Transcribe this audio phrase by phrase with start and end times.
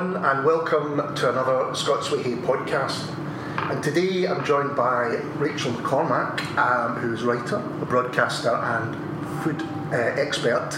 [0.00, 3.14] everyone, and welcome to another Scots Whay Hae podcast.
[3.70, 8.94] And today I'm joined by Rachel McCormack, um, who's a writer, a broadcaster, and
[9.42, 9.60] food
[9.92, 10.70] uh, expert,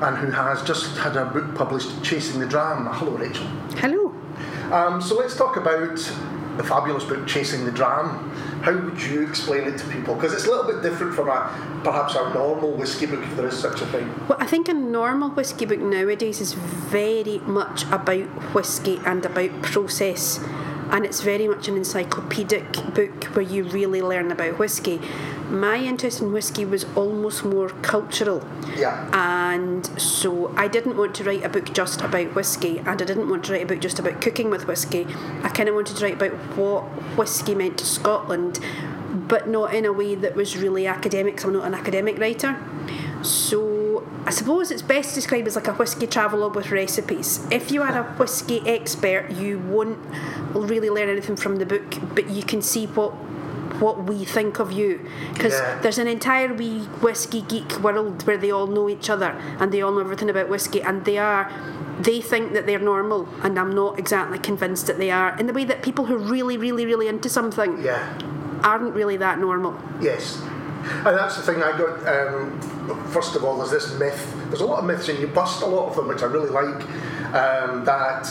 [0.00, 2.86] and who has just had a book published, Chasing the Dram.
[2.86, 3.44] Hello, Rachel.
[3.76, 4.14] Hello.
[4.72, 5.98] Um, so let's talk about
[6.56, 8.30] the fabulous book Chasing the Dram.
[8.62, 10.14] How would you explain it to people?
[10.14, 13.48] Because it's a little bit different from a perhaps a normal whiskey book, if there
[13.48, 14.08] is such a thing.
[14.28, 19.62] Well, I think a normal whiskey book nowadays is very much about whiskey and about
[19.62, 20.38] process,
[20.92, 25.00] and it's very much an encyclopedic book where you really learn about whiskey.
[25.48, 28.46] My interest in whiskey was almost more cultural.
[28.76, 29.08] Yeah.
[29.12, 33.28] And so I didn't want to write a book just about whiskey, and I didn't
[33.28, 35.06] want to write a book just about cooking with whiskey.
[35.42, 36.82] I kind of wanted to write about what
[37.16, 38.60] whiskey meant to Scotland,
[39.28, 42.56] but not in a way that was really academic, 'cause I'm not an academic writer.
[43.22, 43.81] So
[44.26, 47.28] I suppose it's best described as like a whiskey travelogue with recipes.
[47.50, 49.98] If you are a whiskey expert, you won't
[50.54, 53.12] really learn anything from the book, but you can see what
[53.80, 55.00] what we think of you
[55.32, 55.78] because Yeah.
[55.82, 59.82] there's an entire wee whiskey geek world where they all know each other and they
[59.82, 61.50] all know everything about whiskey and they are
[62.00, 65.52] they think that they're normal and I'm not exactly convinced that they are in the
[65.52, 67.98] way that people who are really really really into something Yeah.
[68.62, 70.38] aren't really that normal Yes.
[70.82, 72.06] And that's the thing I got.
[72.06, 72.60] Um,
[73.10, 74.34] first of all, there's this myth.
[74.48, 76.50] There's a lot of myths, and you bust a lot of them, which I really
[76.50, 76.82] like.
[77.34, 78.26] Um, that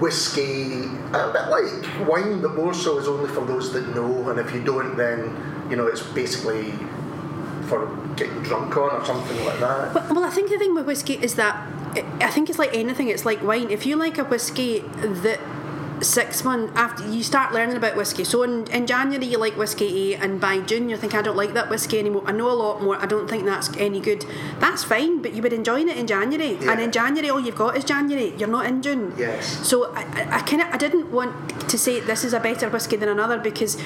[0.00, 4.38] whiskey, a bit like wine, but more so is only for those that know, and
[4.40, 6.72] if you don't, then you know it's basically
[7.68, 9.94] for getting drunk on or something like that.
[9.94, 11.56] Well, well, I think the thing with whiskey is that
[12.20, 13.08] I think it's like anything.
[13.08, 13.70] It's like wine.
[13.70, 15.40] If you like a whiskey that
[16.00, 20.14] six months after you start learning about whiskey, so in, in January you like whiskey
[20.14, 22.22] A, and by June you think I don't like that whiskey anymore.
[22.26, 22.96] I know a lot more.
[22.96, 24.24] I don't think that's any good.
[24.60, 27.76] That's fine, but you would enjoying it in January, and in January all you've got
[27.76, 28.34] is January.
[28.36, 29.14] You're not in June.
[29.16, 29.66] Yes.
[29.66, 32.68] So I, I, I kind of I didn't want to say this is a better
[32.68, 33.76] whiskey than another because.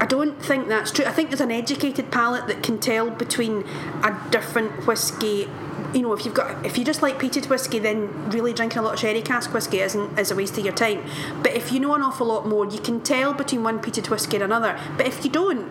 [0.00, 1.04] I don't think that's true.
[1.06, 3.64] I think there's an educated palate that can tell between
[4.04, 5.48] a different whiskey.
[5.94, 8.82] You know, if you've got if you just like peated whiskey, then really drinking a
[8.82, 11.02] lot of sherry cask whiskey isn't is a waste of your time.
[11.42, 14.36] But if you know an awful lot more, you can tell between one peated whiskey
[14.36, 14.78] and another.
[14.96, 15.70] But if you don't,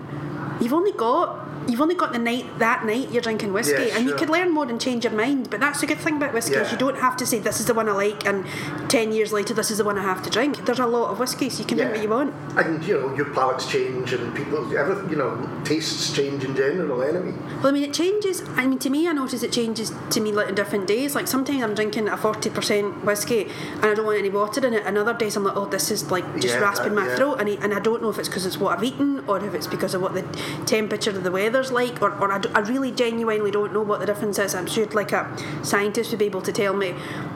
[0.60, 4.06] you've only got you've only got the night that night you're drinking whiskey, Yeah, and
[4.08, 5.50] you could learn more and change your mind.
[5.50, 7.66] But that's the good thing about whiskey is you don't have to say this is
[7.66, 8.46] the one I like, and
[8.90, 10.66] ten years later this is the one I have to drink.
[10.66, 12.34] There's a lot of whiskies you can drink what you want.
[12.58, 17.02] And you know, your palates change, and people, everything, you know, tastes change in general.
[17.04, 17.34] Anyway.
[17.58, 18.42] Well, I mean, it changes.
[18.56, 21.16] I mean, to me, I notice it changes to me like in different days.
[21.16, 24.74] Like sometimes I'm drinking a forty percent whiskey and I don't want any water in
[24.74, 24.84] it.
[24.86, 27.16] And other days I'm like, oh, this is like just Yeah, rasping that- my yeah.
[27.16, 29.44] throat, and I, and I don't know if it's because it's what I've eaten or
[29.44, 30.24] if it's because of what the
[30.66, 34.38] temperature of the weather's like, or, or I, really genuinely don't know what the difference
[34.40, 34.54] is.
[34.54, 36.94] I'm sure like a scientist would be able to tell me,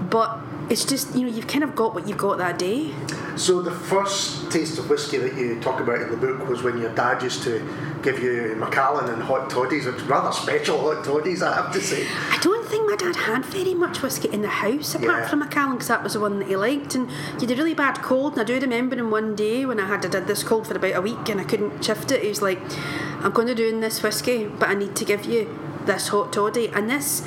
[0.10, 0.40] but.
[0.70, 2.94] It's just you know you've kind of got what you've got that day.
[3.42, 6.78] So the first taste of whiskey that you talk about in the book was when
[6.78, 7.68] your dad used to
[8.04, 12.06] give you Macallan and hot toddies, which rather special hot toddies, I have to say.
[12.30, 15.28] I don't think my dad had very much whiskey in the house apart Yeah.
[15.28, 16.94] from Macallan because that was the one that he liked.
[16.94, 17.10] And
[17.40, 18.34] he had a really bad cold.
[18.34, 20.76] And I do remember him one day when I had I did this cold for
[20.76, 22.22] about a week and I couldn't shift it.
[22.22, 22.60] He was like,
[23.24, 25.50] "I'm going to do in this whiskey, but I need to give you
[25.88, 27.24] this hot toddy." And this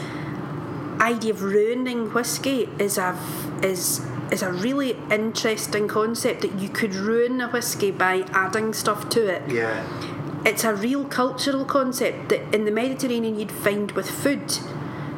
[1.01, 3.19] idea of ruining whiskey is a
[3.65, 4.01] is
[4.33, 9.27] is a really interesting concept that you could ruin a whiskey by adding stuff to
[9.27, 9.83] it Yeah.
[10.45, 14.59] it's a real cultural concept that in the Mediterranean you'd find with food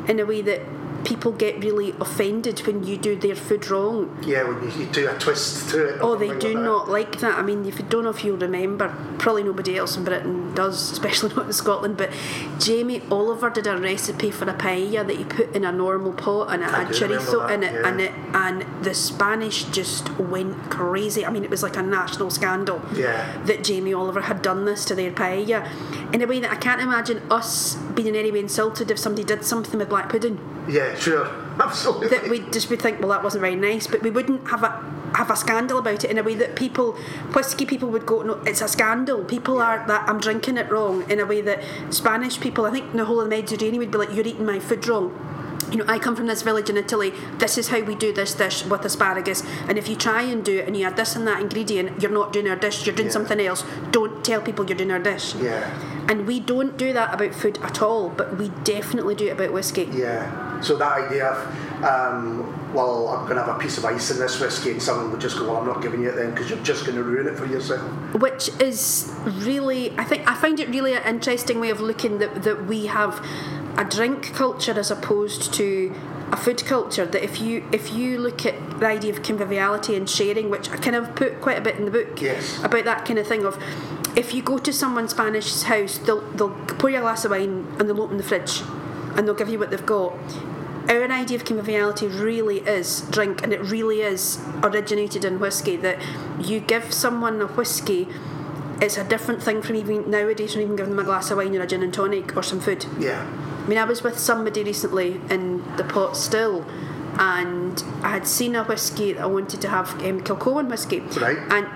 [0.08, 0.60] in a way that
[1.06, 4.18] people get really offended when you do their food wrong.
[4.26, 6.00] Yeah, when you, you do a twist to it.
[6.02, 7.38] Oh, they do like not like that.
[7.38, 10.90] I mean, if you don't know if you'll remember, probably nobody else in Britain does,
[10.96, 11.96] especially not in Scotland.
[11.96, 12.10] But
[12.58, 16.52] Jamie Oliver did a recipe for a paella that he put in a normal pot,
[16.52, 17.88] and it I had chorizo in it, yeah.
[17.88, 21.24] and it and the Spanish just went crazy.
[21.24, 23.40] I mean, it was like a national scandal Yeah.
[23.44, 25.66] that Jamie Oliver had done this to their paella
[26.12, 29.24] in a way that I can't imagine us being in any way insulted if somebody
[29.24, 30.38] did something with black pudding
[30.68, 31.26] Yeah, sure.
[31.58, 32.08] Absolutely.
[32.08, 34.84] that we'd just be think, well, that wasn't very nice, but we wouldn't have a
[35.14, 36.92] have a scandal about it in a way that people,
[37.32, 39.24] whiskey people would go, no, it's a scandal.
[39.24, 42.92] People are that I'm drinking it wrong in a way that Spanish people, I think
[42.92, 45.14] the whole of the Mediterranean would be like, you're eating my food wrong.
[45.70, 47.12] You know, I come from this village in Italy.
[47.38, 49.42] This is how we do this dish with asparagus.
[49.68, 52.10] And if you try and do it and you add this and that ingredient, you're
[52.10, 52.84] not doing our dish.
[52.84, 53.12] You're doing Yeah.
[53.12, 53.64] something else.
[53.92, 55.34] Don't tell people you're doing our dish.
[55.36, 55.70] Yeah.
[56.08, 59.52] And we don't do that about food at all, but we definitely do it about
[59.52, 59.88] whiskey.
[59.92, 60.45] Yeah.
[60.62, 64.18] So that idea of, um, well, I'm going to have a piece of ice in
[64.18, 66.48] this whiskey, and someone would just go, well, I'm not giving you it then because
[66.50, 67.80] you're just going to ruin it for yourself.
[68.14, 72.42] which is really I think I find it really an interesting way of looking that
[72.44, 73.24] that we have
[73.76, 75.94] a drink culture as opposed to
[76.32, 80.08] a food culture that if you if you look at the idea of conviviality and
[80.08, 82.62] sharing, which I kind of put quite a bit in the book Yes.
[82.64, 83.62] about that kind of thing of
[84.16, 87.66] if you go to someone's Spanish house, they'll they'll pour you a glass of wine
[87.78, 88.62] and they'll open the fridge
[89.16, 90.12] and they'll give you what they've got.
[90.88, 95.76] Our idea of conviviality really is drink, and it really is originated in whiskey.
[95.76, 95.98] That
[96.40, 98.06] you give someone a whiskey,
[98.80, 101.56] it's a different thing from even nowadays from even giving them a glass of wine
[101.56, 102.86] or a gin and tonic or some food.
[103.00, 103.26] Yeah.
[103.64, 106.64] I mean, I was with somebody recently in the pot still,
[107.18, 111.00] and I had seen a whiskey that I wanted to have, um, Kilchoman whiskey.
[111.00, 111.38] Right.
[111.50, 111.66] And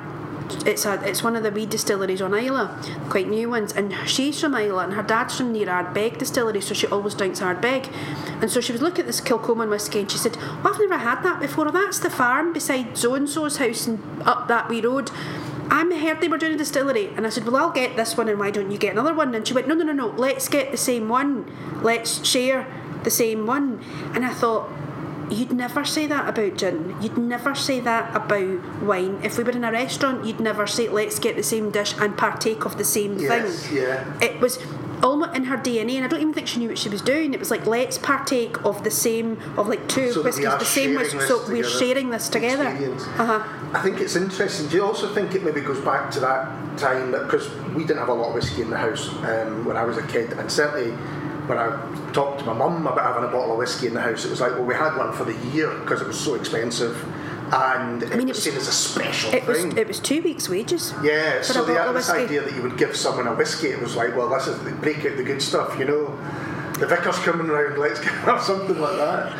[0.67, 2.69] it's a it's one of the wee distilleries on Islay,
[3.09, 3.73] quite new ones.
[3.73, 7.41] And she's from Islay, and her dad's from near Ardbeg distillery, so she always drinks
[7.41, 7.93] Ardbeg.
[8.41, 10.99] And so she was looking at this Kilchoman whiskey, and she said, "Well, I've never
[10.99, 11.65] had that before.
[11.65, 15.11] Well, that's the farm beside so and so's house and up that wee road."
[15.73, 18.29] I heard they were doing a distillery, and I said, "Well, I'll get this one,
[18.29, 20.09] and why don't you get another one?" And she went, "No, no, no, no.
[20.09, 21.51] Let's get the same one.
[21.83, 22.67] Let's share
[23.05, 23.81] the same one."
[24.15, 24.69] And I thought,
[25.31, 26.97] you'd never say that about gin.
[27.01, 29.21] You'd never say that about wine.
[29.23, 32.17] If we were in a restaurant, you'd never say, "Let's get the same dish and
[32.17, 34.05] partake of the same Yes, thing." yeah.
[34.21, 34.59] It was
[35.03, 37.33] almost in her DNA, and I don't even think she knew what she was doing.
[37.33, 40.95] It was like, "Let's partake of the same, of like two So whiskies, the same
[40.97, 42.67] whiskey, so we're sharing this together."
[43.19, 43.43] Uh-huh.
[43.73, 44.69] I think it's interesting.
[44.69, 47.99] Do you also think it maybe goes back to that time that because we didn't
[47.99, 50.51] have a lot of whiskey in the house um, when I was a kid, and
[50.51, 50.93] certainly
[51.51, 54.25] when I talked to my mum about having a bottle of whiskey in the house,
[54.25, 56.97] it was like, well, we had one for the year because it was so expensive,
[57.53, 59.77] and it mean, was it seen as a special It was thing.
[59.77, 60.95] it was two weeks' wages.
[61.03, 62.23] yeah, so the, this whiskey.
[62.25, 65.05] idea that you would give someone a whiskey, it was like, well, this is break
[65.05, 66.07] out the good stuff, you know.
[66.79, 67.99] The vicar's coming round, let's
[68.29, 69.33] have something like that.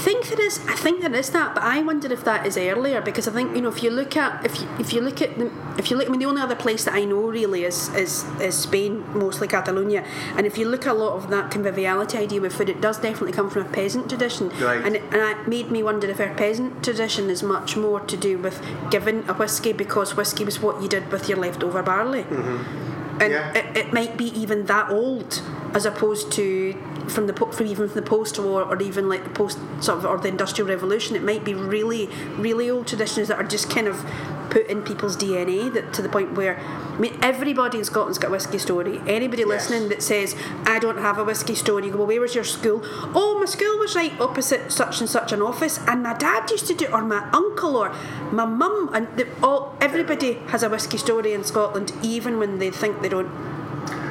[0.00, 0.58] I think there is.
[0.66, 3.54] I think there is that, but I wonder if that is earlier because I think
[3.54, 5.96] you know if you look at if you, if you look at the, if you
[5.98, 6.06] look.
[6.08, 9.46] I mean, the only other place that I know really is is is Spain, mostly
[9.46, 10.02] Catalonia,
[10.36, 12.96] and if you look at a lot of that conviviality idea with food, it does
[12.98, 14.82] definitely come from a peasant tradition, Right.
[14.82, 18.16] and it, and it made me wonder if our peasant tradition is much more to
[18.16, 18.58] do with
[18.90, 22.22] giving a whiskey because whiskey was what you did with your leftover barley.
[22.22, 23.20] Mm-hmm.
[23.20, 23.52] And Yeah.
[23.52, 25.42] it, it might be even that old,
[25.74, 26.74] as opposed to
[27.10, 30.18] from the from even from the post-war or even like the post sort of or
[30.18, 31.16] the industrial revolution.
[31.16, 34.04] It might be really, really old traditions that are just kind of
[34.50, 38.28] put in people's DNA that to the point where I mean everybody in Scotland's got
[38.28, 39.00] a whiskey story.
[39.06, 39.48] Anybody Yes.
[39.70, 40.34] listening that says
[40.66, 42.80] I don't have a whiskey story, you go, well, where was your school?
[43.14, 46.66] Oh, my school was right opposite such and such an office, and my dad used
[46.66, 47.94] to do, or my uncle, or
[48.32, 52.70] my mum, and the, all everybody has a whiskey story in Scotland, even when they
[52.70, 53.30] think they don't.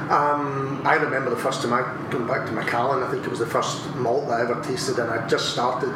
[0.09, 3.03] Um, I remember the first time I going back to Macallan.
[3.03, 5.93] I think it was the first malt that I ever tasted, and I just started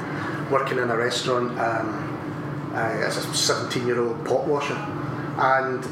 [0.52, 4.76] working in a restaurant um, uh, as a 17-year-old pot washer.
[5.38, 5.84] And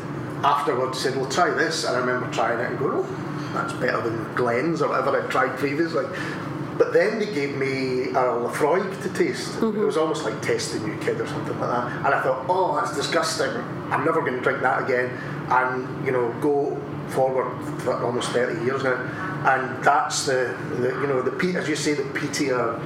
[0.45, 4.01] afterwards said, "Well, try this." And I remember trying it and going, "Oh, that's better
[4.01, 6.05] than Glens or whatever I'd tried previously."
[6.77, 9.57] But then they gave me a Laphroaig to taste.
[9.57, 12.05] It was almost like testing new kid or something like that.
[12.05, 13.49] And I thought, "Oh, that's disgusting.
[13.89, 15.09] I'm never going to drink that again."
[15.49, 16.79] And you know, go
[17.11, 18.95] forward for almost 30 years now,
[19.45, 22.81] and that's the, the you know the P, as you say the PTR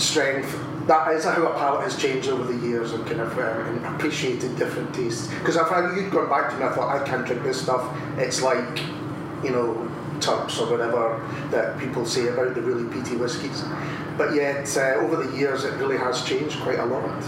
[0.00, 0.58] strength.
[0.86, 3.86] That is how a palate has changed over the years and kind of um, and
[3.94, 5.28] appreciated different tastes.
[5.38, 7.96] Because if I, you'd gone back to me, I thought I can't drink this stuff.
[8.18, 8.78] It's like
[9.44, 9.88] you know
[10.20, 13.62] turps or whatever that people say about the really peaty whiskies.
[14.16, 17.20] But yet uh, over the years, it really has changed quite a lot.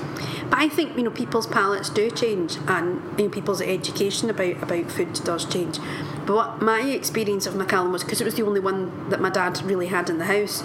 [0.50, 4.62] But I think you know people's palates do change, and you know, people's education about
[4.62, 5.78] about food does change.
[6.26, 9.30] But what my experience of Macallan was because it was the only one that my
[9.30, 10.62] dad really had in the house.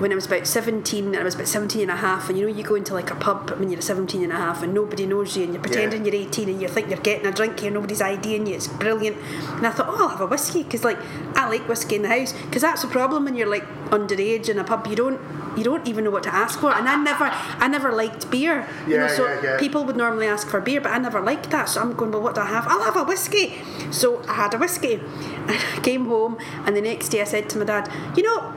[0.00, 2.48] When I was about 17, and I was about 17 and a half, and you
[2.48, 5.04] know, you go into like a pub when you're 17 and a half and nobody
[5.04, 6.12] knows you, and you're pretending Yeah.
[6.12, 9.18] you're 18 and you think you're getting a drink here, nobody's IDing you, it's brilliant.
[9.56, 10.98] And I thought, oh, I'll have a whiskey, because like,
[11.36, 14.58] I like whiskey in the house, because that's the problem when you're like underage in
[14.58, 15.20] a pub, you don't.
[15.56, 18.68] You don't even know what to ask for, and I never, I never liked beer.
[18.86, 19.58] you know, Yeah, so yeah, yeah.
[19.58, 21.68] people would normally ask for beer, but I never liked that.
[21.68, 22.68] So I'm going, well, what do I have?
[22.68, 23.54] I'll have a whiskey.
[23.90, 25.00] So I had a whiskey.
[25.48, 28.54] And I came home, and the next day I said to my dad, you know,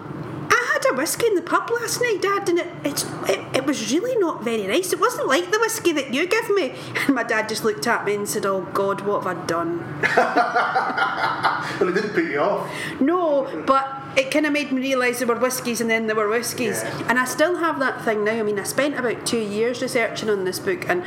[0.83, 3.91] had a whiskey in the pub last night, Dad, and it, it's, it, it was
[3.91, 4.93] really not very nice.
[4.93, 6.73] It wasn't like the whiskey that you give me.
[7.05, 9.83] And my dad just looked at me and said, oh, God, what have I done?
[11.79, 12.69] But it didn't put you off.
[12.99, 16.29] No, but it kind of made me realise there were whiskies and then there were
[16.29, 16.83] whiskies.
[16.83, 17.05] Yeah.
[17.09, 18.33] And I still have that thing now.
[18.33, 21.03] I mean, I spent about two years researching on this book and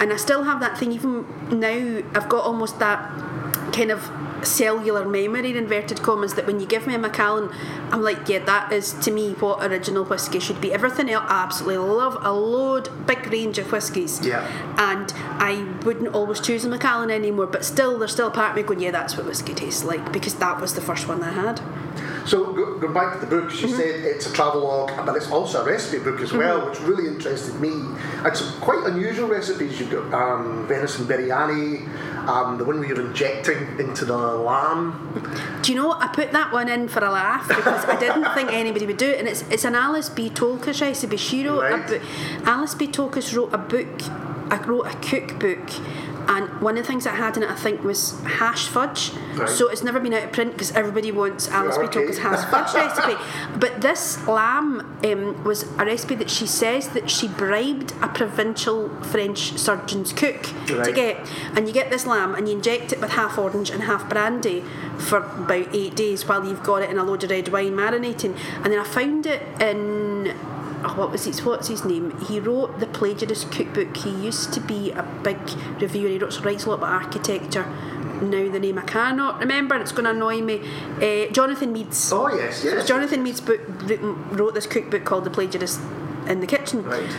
[0.00, 1.26] and I still have that thing even
[1.60, 2.98] now I've got almost that
[3.72, 4.10] kind of
[4.46, 7.50] cellular memory in inverted commas that when you give me a Macallan
[7.90, 10.72] I'm like yeah that is to me what original whiskey should be.
[10.72, 14.24] Everything else I absolutely love a load big range of whiskies.
[14.24, 14.46] Yeah.
[14.78, 18.56] and I wouldn't always choose a Macallan anymore but still there's still a part of
[18.56, 21.30] me going yeah that's what whiskey tastes like because that was the first one I
[21.30, 21.60] had
[22.26, 23.66] So go- going back to the book, Mm-hmm.
[23.66, 27.08] you said it's a travelogue, but it's also a recipe book as well, which really
[27.08, 27.70] interested me.
[28.24, 29.78] And some quite unusual recipes.
[29.80, 31.88] You've got um, venison biryani,
[32.28, 35.58] um, the one where you're injecting into the lamb.
[35.62, 35.92] Do you know?
[35.92, 39.08] I put that one in for a laugh because I didn't think anybody would do
[39.10, 40.30] it, and it's it's an Alice B.
[40.30, 41.16] Toklas recipe.
[41.16, 41.84] She wrote Right.
[41.84, 42.02] a book.
[42.46, 42.86] Alice B.
[42.86, 43.88] Toklas wrote a book.
[44.50, 45.68] I wrote a cookbook.
[46.28, 49.12] And one of the things that I had in it, I think, was hash fudge.
[49.34, 49.48] Right.
[49.48, 51.84] So it's never been out of print because everybody wants Alice B.
[51.84, 52.14] Okay.
[52.20, 53.14] Hash fudge recipe.
[53.58, 58.88] But this lamb um, was a recipe that she says that she bribed a provincial
[59.02, 61.18] French surgeon's cook to get.
[61.54, 64.62] And you get this lamb and you inject it with half orange and half brandy
[64.98, 68.36] for about eight days while you've got it in a load of red wine marinating.
[68.56, 70.34] And then I found it in.
[70.84, 72.18] Oh, what was his what's his name?
[72.26, 73.96] He wrote the plagiarist cookbook.
[73.96, 75.38] He used to be a big
[75.80, 76.08] reviewer.
[76.08, 77.64] He wrote, writes a lot about architecture.
[78.20, 80.60] Now the name I cannot remember, and it's going to annoy me.
[80.96, 82.12] Uh, Jonathan Meades.
[82.12, 82.86] Oh yes, yes.
[82.86, 83.60] Jonathan Meades book,
[84.30, 85.80] wrote this cookbook called The Plagiarist
[86.28, 86.84] in the Kitchen.
[86.84, 87.10] Right.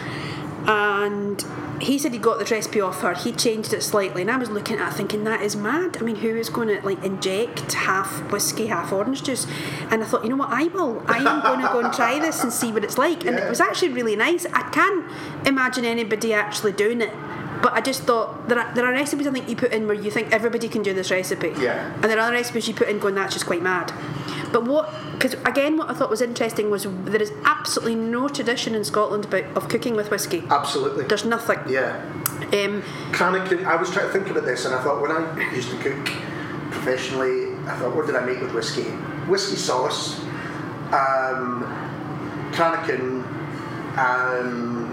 [0.65, 1.43] And
[1.81, 3.13] he said he got the recipe off her.
[3.13, 5.97] He changed it slightly, and I was looking at it thinking that is mad.
[5.97, 9.45] I mean, who is going to like inject half whiskey, half orange juice?
[9.91, 11.03] And I thought, you know what, I will.
[11.07, 13.25] I am going to go and try this and see what it's like.
[13.25, 13.45] And Yeah.
[13.45, 14.45] it was actually really nice.
[14.53, 15.05] I can't
[15.45, 17.11] imagine anybody actually doing it.
[17.63, 19.95] But I just thought there are, there are recipes I think you put in where
[19.95, 21.53] you think everybody can do this recipe.
[21.57, 21.93] Yeah.
[21.93, 23.93] And there are other recipes you put in going, that's just quite mad.
[24.51, 28.75] But what, because again, what I thought was interesting was there is absolutely no tradition
[28.75, 30.43] in Scotland about, of cooking with whiskey.
[30.49, 31.05] Absolutely.
[31.05, 31.59] There's nothing.
[31.69, 32.03] Yeah.
[32.51, 35.77] Um, I was trying to think about this and I thought when I used to
[35.77, 36.05] cook
[36.69, 38.89] professionally, I thought, what did I make with whiskey?
[39.31, 40.19] Whiskey sauce,
[40.91, 41.63] um,
[42.51, 43.23] Cranachan,
[43.97, 44.92] um,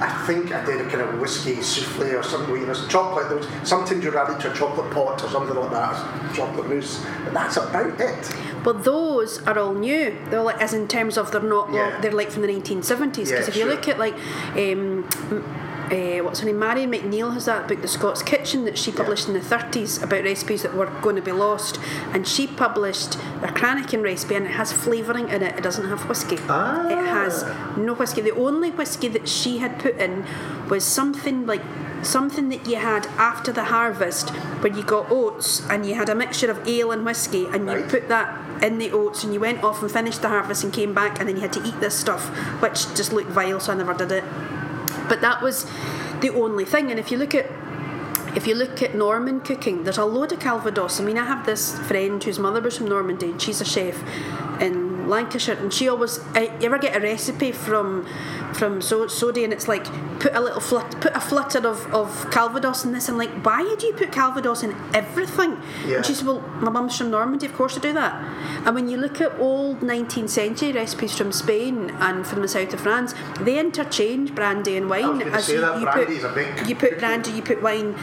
[0.00, 3.28] I think I did a kind of whiskey souffle or something, you know, chocolate.
[3.28, 6.68] There was, sometimes you'd add it to a chocolate pot or something like that, chocolate
[6.68, 8.34] mousse, but that's about it.
[8.64, 10.16] but those are all new.
[10.30, 11.72] They're like, as in terms of they're not.
[11.72, 12.00] Yeah.
[12.00, 13.14] they're like from the 1970s.
[13.14, 13.70] Because Yeah, if you sure.
[13.70, 14.14] look at like.
[14.56, 15.06] Um,
[15.90, 16.58] uh, what's her name?
[16.58, 20.24] Marian McNeill has that book, The Scots Kitchen, that she published in the 30s about
[20.24, 21.78] recipes that were going to be lost.
[22.12, 25.56] And she published a Cranachan recipe and it has flavouring in it.
[25.56, 26.38] It doesn't have whiskey.
[26.48, 26.88] Ah.
[26.88, 27.44] It has
[27.76, 28.20] no whiskey.
[28.22, 30.24] The only whiskey that she had put in
[30.68, 31.62] was something like
[32.02, 34.28] something that you had after the harvest
[34.60, 37.76] where you got oats and you had a mixture of ale and whiskey and you
[37.76, 37.88] Right.
[37.88, 40.92] put that in the oats and you went off and finished the harvest and came
[40.92, 42.26] back and then you had to eat this stuff
[42.60, 44.24] which just looked vile so I never did it
[45.08, 45.66] but that was
[46.20, 47.46] the only thing and if you look at
[48.34, 51.00] if you look at Norman cooking, there's a load of Calvados.
[51.00, 54.02] I mean, I have this friend whose mother was from Normandy, and she's a chef
[54.60, 56.18] in Lancashire, and she always.
[56.34, 58.06] Uh, you ever get a recipe from
[58.54, 59.84] from so- Sodi, and it's like
[60.20, 63.08] put a little flut, put a flutter of, of Calvados in this.
[63.08, 65.60] I'm like, why do you put Calvados in everything?
[65.86, 65.96] Yeah.
[65.96, 68.14] And she said, well, my mum's from Normandy, of course I do that.
[68.66, 72.72] And when you look at old 19th century recipes from Spain and from the south
[72.72, 75.20] of France, they interchange brandy and wine.
[75.40, 77.94] say you, you put, you put brandy, you put wine,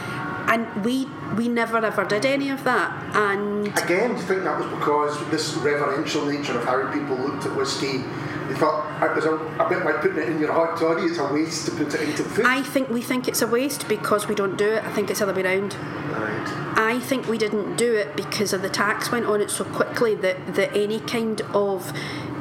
[0.48, 3.16] and we we never ever did any of that.
[3.16, 7.46] And Again, do you think that was because this reverential nature of how people looked
[7.46, 8.04] at whiskey?
[8.48, 11.04] They thought it was a, a bit like putting it in your hot toddy.
[11.04, 12.46] It's a waste to put it into food.
[12.46, 14.84] I think we think it's a waste because we don't do it.
[14.84, 15.74] I think it's the other way around.
[15.76, 16.78] right.
[16.78, 20.16] I think we didn't do it because of the tax went on it so quickly
[20.16, 21.94] that, that any kind of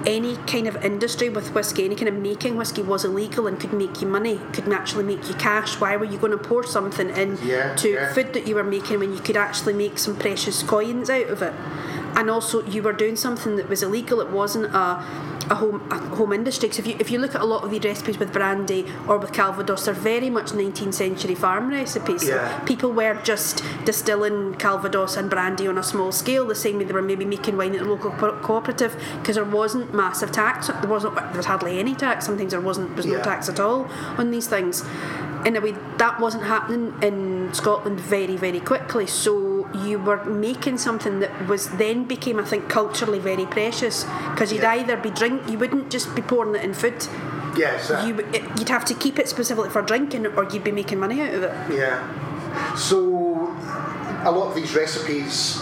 [0.06, 3.72] any kind of industry with whiskey, any kind of making whiskey was illegal and could
[3.72, 5.80] make you money, could actually make you cash.
[5.80, 8.12] Why were you going to pour something in Yeah, to yeah.
[8.12, 11.42] food that you were making when you could actually make some precious coins out of
[11.42, 11.54] it?
[12.16, 14.20] And also, you were doing something that was illegal.
[14.20, 15.02] It wasn't a,
[15.50, 16.68] a home a home industry.
[16.68, 19.16] Because if you if you look at a lot of the recipes with brandy or
[19.18, 22.22] with Calvados, they're very much 19th century farm recipes.
[22.26, 22.58] So Yeah.
[22.60, 26.92] people were just distilling Calvados and brandy on a small scale, the same way they
[26.92, 30.66] were maybe making wine at the local co- cooperative because there wasn't massive tax.
[30.68, 31.14] There wasn't.
[31.14, 32.26] There was hardly any tax.
[32.26, 32.88] Sometimes there wasn't.
[32.88, 33.18] There was Yeah.
[33.18, 33.88] no tax at all
[34.18, 34.84] on these things.
[35.46, 39.06] In a way, that wasn't happening in Scotland very, very quickly.
[39.06, 44.52] So you were making something that was then became, I think, culturally very precious because
[44.52, 44.72] you'd Yeah.
[44.74, 45.48] either be drink.
[45.48, 47.06] You wouldn't just be pouring it in food.
[47.56, 47.90] Yes.
[47.90, 50.98] uh, You it, you'd have to keep it specifically for drinking, or you'd be making
[51.00, 51.52] money out of it.
[51.72, 52.76] Yeah.
[52.76, 52.98] So
[54.24, 55.60] a lot of these recipes,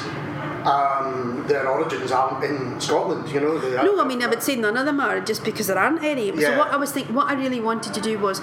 [0.64, 3.28] um, their origins aren't in Scotland.
[3.30, 3.58] You know.
[3.82, 6.26] No, I mean I would say none of them are just because there aren't any.
[6.30, 6.50] Yeah.
[6.50, 8.40] So what I was thinking, what I really wanted to do was,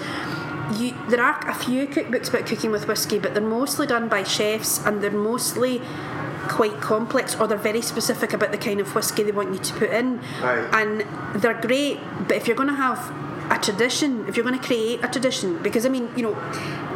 [0.76, 4.22] you there are a few cookbooks about cooking with whiskey, but they're mostly done by
[4.22, 5.80] chefs and they're mostly
[6.48, 9.74] quite complex or they're very specific about the kind of whiskey they want you to
[9.74, 10.20] put in.
[10.40, 10.68] Right.
[10.72, 13.12] And they're great, but if you're going to have
[13.50, 16.36] a tradition, if you're going to create a tradition, because I mean, you know,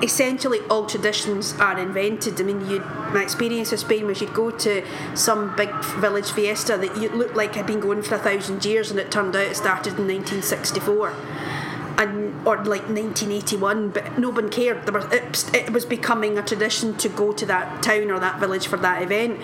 [0.02, 2.40] essentially all traditions are invented.
[2.40, 2.80] I mean, you
[3.12, 4.84] my experience of Spain was you'd go to
[5.14, 8.90] some big village fiesta that you looked like had been going for a thousand years,
[8.90, 11.14] and it turned out it started in 1964
[12.00, 14.87] and or like 1981, but no one cared.
[14.87, 18.40] There was it, it, was becoming a tradition to go to that town or that
[18.40, 19.38] village for that event.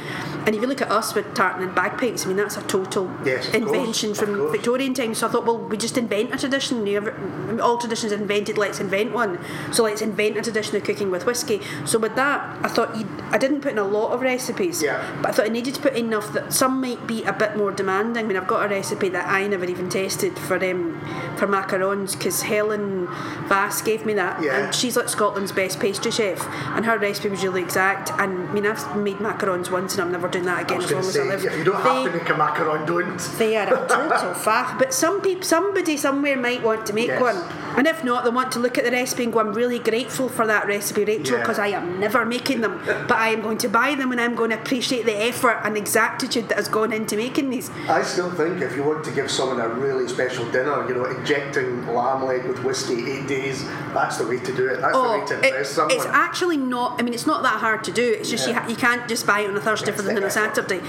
[0.46, 3.12] And if you look at us with tartan and bagpipes, I mean that's a total
[3.26, 5.18] yes, invention course, from Victorian times.
[5.18, 6.86] So I thought, well, we just invent a tradition.
[6.86, 8.56] You ever, all traditions are invented.
[8.56, 9.38] Let's invent one.
[9.72, 11.60] So let's invent a tradition of cooking with whiskey.
[11.84, 12.96] So with that, I thought
[13.32, 15.18] I didn't put in a lot of recipes, yeah.
[15.20, 17.56] but I thought I needed to put in enough that some might be a bit
[17.56, 18.24] more demanding.
[18.24, 21.00] I mean, I've got a recipe that I never even tasted for um,
[21.36, 23.06] for macarons because Helen
[23.48, 24.66] Vass gave me that, yeah.
[24.66, 28.10] and she's like Scotland's best pastry chef, and her recipe was really exact.
[28.18, 31.00] And I mean, I've made macarons once, and I'm never doing that again as long
[31.00, 31.44] as I live.
[31.44, 33.18] If you don't they, have to make a macaron, don't.
[33.38, 34.78] They are a total faff.
[34.78, 37.20] But some people, somebody somewhere might want to make yes.
[37.20, 37.36] one,
[37.76, 40.28] and if not, they want to look at the recipe and go, "I'm really grateful
[40.28, 41.64] for that recipe, Rachel, because yeah.
[41.64, 44.50] I am never making them, but I am going to buy them, and I'm going
[44.50, 48.62] to appreciate the effort and exactitude that has gone into making these." I still think
[48.62, 52.44] if you want to give someone a really special dinner, you know, injecting lamb leg
[52.44, 53.64] with whiskey eight days,
[53.94, 54.80] that's the way to do it.
[54.80, 55.96] That's oh, the way to oh, impress it, someone.
[55.96, 56.98] It's actually not.
[56.98, 58.16] I mean, it's not that hard to do.
[58.18, 58.54] It's just Yeah.
[58.54, 60.80] you, ha- you can't just buy it on a Thursday for them on a Saturday.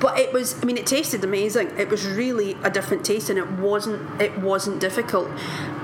[0.00, 0.60] But it was.
[0.62, 1.70] I mean, it tasted amazing.
[1.78, 4.20] It was really a different taste, and it wasn't.
[4.20, 5.28] It wasn't difficult.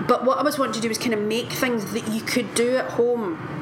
[0.08, 2.54] But what I was wanting to do was kind of make things that you could
[2.54, 3.54] do at home.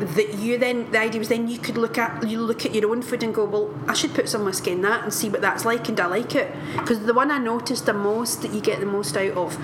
[0.00, 2.90] That you then the idea was then you could look at you look at your
[2.90, 5.42] own food and go well I should put some whiskey in that and see what
[5.42, 8.62] that's like and I like it because the one I noticed the most that you
[8.62, 9.58] get the most out of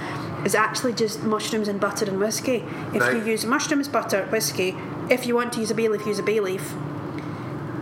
[0.45, 2.57] is actually just mushrooms and butter and whiskey
[2.93, 3.17] if Right.
[3.17, 4.77] you use mushrooms butter whiskey
[5.09, 6.75] if you want to use a bay leaf use a bay leaf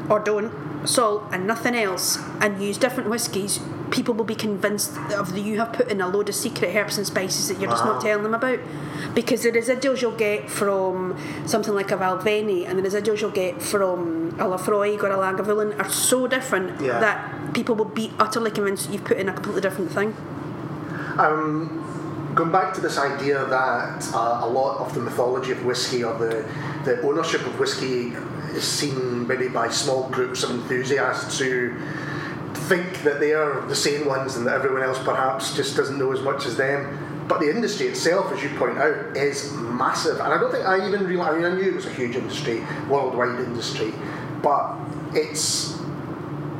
[0.08, 0.52] or don't
[0.86, 3.58] salt and nothing else and use different whiskies
[3.94, 6.98] people will be convinced of the you have put in a load of secret herbs
[6.98, 8.58] and spices that you're just not telling them about.
[9.14, 13.62] Because the residuals you'll get from something like a Balvenie and the residuals you'll get
[13.62, 16.98] from a Laphroaig or a Lagavulin are so different Yeah.
[16.98, 20.16] that people will be utterly convinced that you've put in a completely different thing.
[21.16, 26.02] Um, going back to this idea that uh, a lot of the mythology of whiskey
[26.02, 26.44] or the,
[26.84, 28.12] the ownership of whiskey
[28.56, 31.74] is seen maybe by small groups of enthusiasts who
[32.68, 36.12] think that they are the same ones and that everyone else perhaps just doesn't know
[36.12, 37.26] as much as them.
[37.28, 40.20] But the industry itself, as you point out, is massive.
[40.20, 42.16] And I don't think I even realised, I mean, I knew it was a huge
[42.16, 43.94] industry, worldwide industry,
[44.42, 44.76] but
[45.14, 45.78] it's,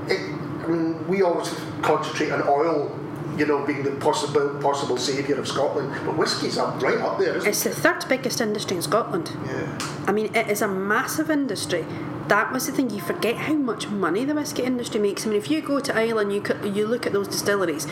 [0.09, 0.21] it,
[0.63, 2.99] I mean, we always concentrate on oil,
[3.37, 7.37] you know, being the possible possible saviour of Scotland, but whiskey's up right up there,
[7.37, 9.37] isn't it's the third biggest industry in Scotland?
[9.47, 9.79] Yeah.
[10.07, 11.85] I mean, it is a massive industry.
[12.29, 12.91] That was the thing.
[12.91, 15.27] You forget how much money the whiskey industry makes.
[15.27, 17.87] I mean, if you go to Ireland, you you look at those distilleries,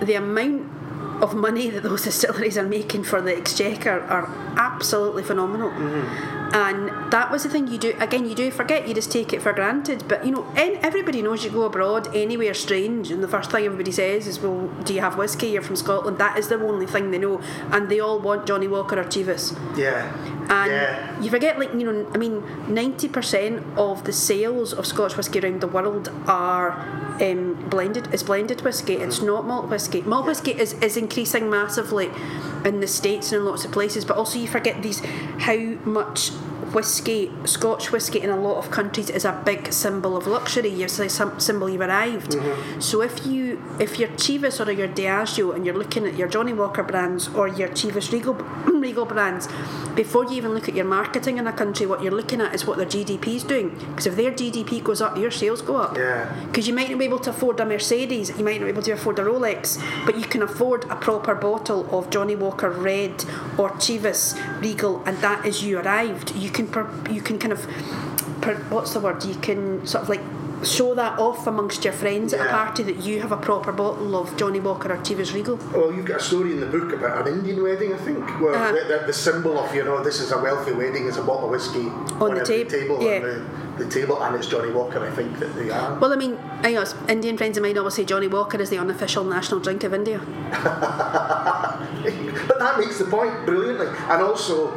[0.00, 0.62] the amount
[1.22, 5.70] of money that those distilleries are making for the exchequer are absolutely phenomenal.
[5.70, 6.39] Mm-hmm.
[6.52, 7.94] And that was the thing you do.
[8.00, 8.88] Again, you do forget.
[8.88, 10.04] You just take it for granted.
[10.08, 13.92] But you know, everybody knows you go abroad anywhere strange, and the first thing everybody
[13.92, 15.48] says is, "Well, do you have whiskey?
[15.48, 18.68] You're from Scotland." That is the only thing they know, and they all want Johnnie
[18.68, 19.56] Walker or Chivas.
[19.78, 20.12] Yeah.
[20.50, 21.20] And yeah.
[21.20, 25.60] you forget, like, you know, I mean, 90% of the sales of Scotch whisky around
[25.60, 26.72] the world are
[27.20, 28.94] um, blended, it's blended whisky.
[28.94, 30.02] It's not malt whisky.
[30.02, 32.10] Malt whisky is, is increasing massively
[32.64, 34.98] in the States and in lots of places, but also you forget these,
[35.38, 36.32] how much
[36.74, 40.68] whiskey, Scotch whisky in a lot of countries is a big symbol of luxury.
[40.68, 42.32] You're a symbol you've arrived.
[42.32, 42.80] Mm-hmm.
[42.80, 46.52] So if you, if you're Chivas or your Diageo and you're looking at your Johnnie
[46.52, 48.34] Walker brands or your Chivas Regal,
[48.80, 49.48] Regal brands,
[49.94, 52.66] before you even look at your marketing in a country, what you're looking at is
[52.66, 53.70] what their GDP is doing.
[53.70, 55.96] Because if their GDP goes up, your sales go up.
[55.96, 56.32] Yeah.
[56.46, 58.82] Because you might not be able to afford a Mercedes, you might not be able
[58.82, 63.24] to afford a Rolex, but you can afford a proper bottle of Johnnie Walker Red
[63.58, 66.34] or Chivas Regal, and that is you arrived.
[66.34, 67.66] You can per, you can kind of
[68.40, 69.24] per, what's the word?
[69.24, 70.20] You can sort of like
[70.62, 74.14] show that off amongst your friends at a party that you have a proper bottle
[74.14, 75.56] of Johnnie Walker or Chivas Regal.
[75.72, 78.54] Well, you've got a story in the book about an Indian wedding, I think, where
[78.54, 78.72] Uh-huh.
[78.72, 81.46] the, the, the symbol of, you know, this is a wealthy wedding is a bottle
[81.46, 81.86] of whiskey
[82.20, 83.16] on, the tab- table, yeah.
[83.16, 83.22] on
[83.78, 85.98] the, the table, and it's Johnnie Walker, I think, that they are.
[85.98, 88.76] Well, I mean, I know Indian friends of mine always say Johnnie Walker is the
[88.76, 90.18] unofficial national drink of India.
[90.62, 93.86] but that makes the point brilliantly.
[93.86, 94.72] And also,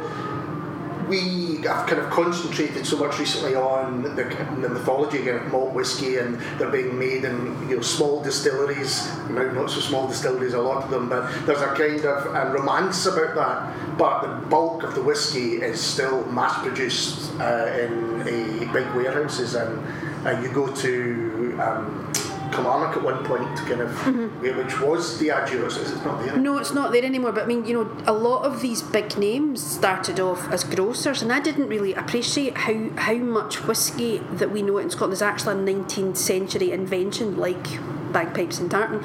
[1.08, 4.24] we have kind of concentrated so much recently on the,
[4.60, 9.06] the mythology of malt whiskey and they're being made in you know small distilleries.
[9.30, 12.52] Now not so small distilleries a lot of them but there's a kind of a
[12.52, 18.20] romance about that but the bulk of the whiskey is still mass produced uh, in
[18.22, 22.03] a big warehouses and uh, you go to um,
[22.54, 24.58] Kilmarnock at one point, kind of, Mm-hmm.
[24.58, 25.64] which was Diageo.
[25.66, 26.36] It's, it's not there.
[26.36, 27.32] No, it's not there anymore.
[27.32, 31.22] But I mean, you know, a lot of these big names started off as grocers,
[31.22, 35.22] and I didn't really appreciate how how much whiskey that we know in Scotland is
[35.22, 37.66] actually a 19th century invention, like
[38.14, 39.04] bagpipes and tartan.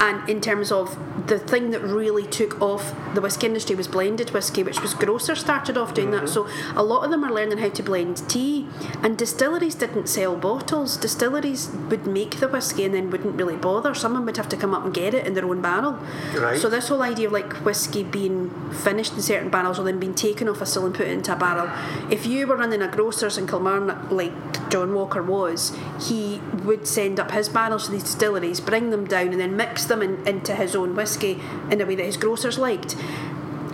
[0.00, 4.30] And in terms of the thing that really took off the whiskey industry was blended
[4.30, 6.24] whiskey, which was grocers started off doing that.
[6.24, 6.48] Mm-hmm.
[6.48, 8.66] So a lot of them are learning how to blend tea,
[9.02, 10.96] and distilleries didn't sell bottles.
[10.96, 13.94] Distilleries would make the whiskey and then wouldn't really bother.
[13.94, 15.98] Someone would have to come up and get it in their own barrel.
[16.34, 16.58] Right.
[16.58, 20.14] So this whole idea of like whiskey being finished in certain barrels or then being
[20.14, 21.70] taken off a still and put into a barrel.
[22.10, 24.32] If you were running a grocers in Kilmarnock like
[24.70, 25.76] John Walker was,
[26.08, 29.84] he would send up his barrels to these distilleries, bring them down, and then mix
[29.84, 32.96] them in, into his own whiskey in a way that his grocers liked.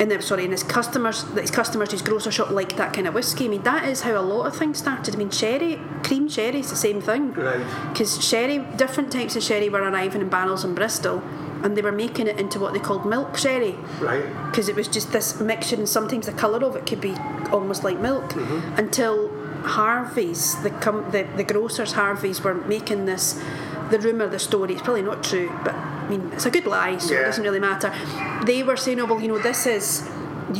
[0.00, 3.14] And then, sorry, and his customers, his customers, his grocer shop liked that kind of
[3.14, 3.44] whiskey.
[3.44, 5.14] I mean, that is how a lot of things started.
[5.14, 7.32] I mean, sherry, cream sherry is the same thing.
[7.34, 7.64] Right.
[7.92, 11.22] Because sherry, different types of sherry were arriving in barrels in Bristol,
[11.62, 14.24] and they were making it into what they called milk sherry Right.
[14.50, 17.14] because it was just this mixture and sometimes the colour of it could be
[17.52, 18.78] almost like milk mm-hmm.
[18.78, 19.30] until
[19.62, 23.40] Harvey's the, com- the the grocers Harvey's were making this
[23.92, 26.96] the rumour the story it's probably not true but I mean it's a good lie
[26.98, 27.90] so it doesn't really matter
[28.50, 29.86] they were saying oh well you know this is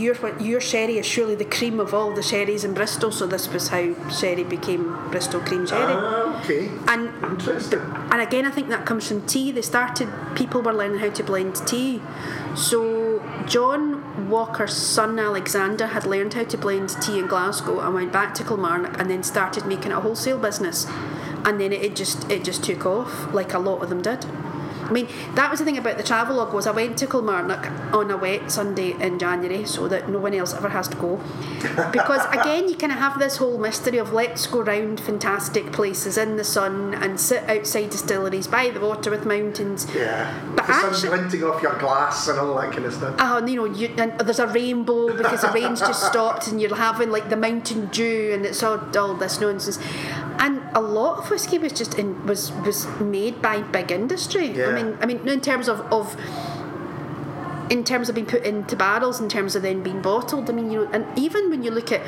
[0.02, 3.48] your your sherry is surely the cream of all the sherries in Bristol so this
[3.54, 3.84] was how
[4.18, 6.62] sherry became Bristol cream sherry Ah, okay.
[6.92, 7.80] and Interesting.
[8.12, 9.50] and again, I think that comes from tea.
[9.52, 10.08] They started,
[10.40, 12.00] people were learning how to blend tea.
[12.54, 12.80] So,
[13.46, 18.34] John Walker's son Alexander had learned how to blend tea in Glasgow and went back
[18.34, 20.86] to Kilmarnock and then started making a wholesale business.
[21.44, 24.24] And then it, it just it just took off, like a lot of them did.
[24.92, 28.10] I mean, that was the thing about the travelogue was I went to Kilmarnock on
[28.10, 31.20] a wet Sunday in January so that no one else ever has to go.
[31.92, 36.18] Because again, you kind of have this whole mystery of let's go round fantastic places
[36.18, 39.86] in the sun and sit outside distilleries by the water with mountains.
[39.94, 40.38] Yeah.
[40.56, 43.14] But the sun's actually- glinting off your glass and all that kind of stuff.
[43.18, 46.48] Ah, oh, and, you know, you, and there's a rainbow because the rain's just stopped,
[46.48, 49.78] and you're having like the mountain dew, and it's all, all this nonsense.
[50.38, 54.46] And a lot of whiskey was just in was was made by big industry.
[54.48, 54.68] Yeah.
[54.68, 56.16] I mean, I mean, in terms of of
[57.70, 60.50] in terms of being put into barrels, in terms of then being bottled.
[60.50, 62.02] I mean, you know, and even when you look at,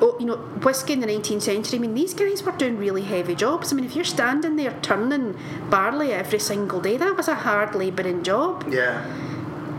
[0.00, 1.78] oh, you know, whiskey in the 19th century.
[1.78, 3.72] I mean, these guys were doing really heavy jobs.
[3.72, 5.36] I mean, if you're standing there turning
[5.70, 9.02] barley every single day, that was a hard labouring job Yeah.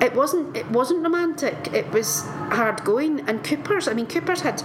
[0.02, 2.22] it wasn't it wasn't romantic it was
[2.58, 4.64] hard going and coopers i mean coopers had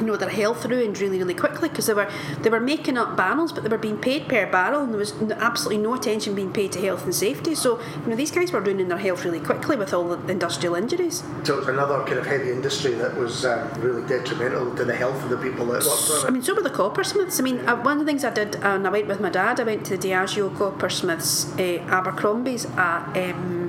[0.00, 2.10] you know their health ruined really really quickly because they were
[2.40, 5.12] they were making up barrels but they were being paid per barrel and there was
[5.48, 8.60] absolutely no attention being paid to health and safety so you know these guys were
[8.60, 12.18] ruining their health really quickly with all the industrial injuries So it was another kind
[12.18, 15.84] of heavy industry that was um, really detrimental to the health of the people that
[15.84, 16.32] worked I on it.
[16.32, 17.38] mean, so were the coppersmiths.
[17.40, 19.60] I mean, uh, one of the things I did, and I went with my dad,
[19.60, 23.59] I went to the Diageo coppersmiths, uh, Abercrombie's at um,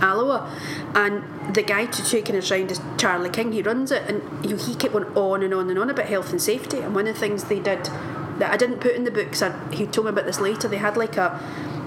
[0.00, 0.50] Alloa,
[0.94, 3.52] and the guy to taking us round is Charlie King.
[3.52, 6.30] He runs it, and you he kept going on and on and on about health
[6.30, 6.78] and safety.
[6.78, 7.84] And one of the things they did
[8.38, 10.68] that I didn't put in the books, I, he told me about this later.
[10.68, 11.40] They had like a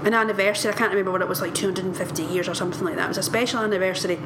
[0.05, 0.71] an anniversary.
[0.71, 3.05] I can't remember what it was, like 250 years or something like that.
[3.05, 4.19] It was a special anniversary.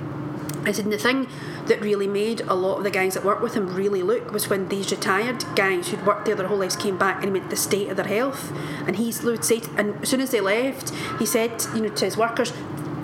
[0.64, 1.28] I said, the thing
[1.66, 4.48] that really made a lot of the guys that worked with him really look was
[4.48, 7.50] when these retired guys who'd worked there their whole lives came back and he meant
[7.50, 8.52] the state of their health.
[8.86, 12.06] And he's would say, and as soon as they left, he said, you know, to
[12.06, 12.54] his workers,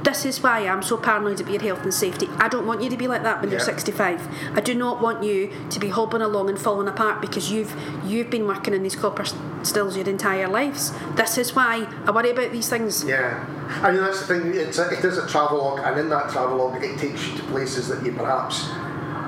[0.07, 2.29] this is why I'm so paranoid about your health and safety.
[2.37, 4.25] I don't want you to be like that when you're 65.
[4.53, 8.29] I do not want you to be hobbling along and falling apart because you've you've
[8.29, 9.25] been working in these copper
[9.63, 10.93] stills your entire lives.
[11.15, 13.03] This is why I worry about these things.
[13.03, 13.45] Yeah,
[13.83, 14.53] I mean that's the thing.
[14.55, 17.89] It's a, it is a travelogue, and in that travelogue, it takes you to places
[17.89, 18.69] that you perhaps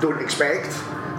[0.00, 0.72] don't expect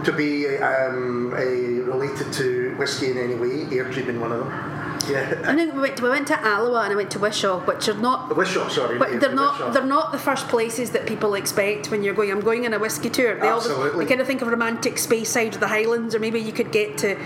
[0.06, 3.67] to be um, a, related to whiskey in any way.
[3.78, 4.80] air Airdrie being one of them.
[5.12, 7.88] Yeah, And then we went, we went to Alloa and I went to Wishaw, which
[7.88, 8.97] are not Wishaw, sorry.
[8.97, 9.71] But they're not Wishaw.
[9.71, 12.32] they're not the first places that people expect when you're going.
[12.32, 13.39] I'm going on a whiskey tour.
[13.39, 14.06] They always Absolutely.
[14.06, 16.97] they kind of think of romantic Speyside of the Highlands, or maybe you could get
[17.00, 17.17] to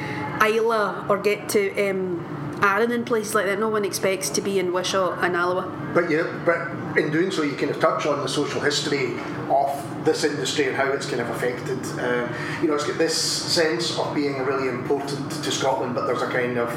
[0.42, 3.60] Islay or get to um, Arran and places like that.
[3.60, 5.72] No one expects to be in Wishaw and Alloa.
[5.94, 9.18] But you, but in doing so, you kind of touch on the social history
[9.50, 11.80] of this industry and how it's kind of affected.
[12.00, 12.30] Um,
[12.62, 16.28] you know, it's got this sense of being really important to Scotland, but there's a
[16.28, 16.70] kind of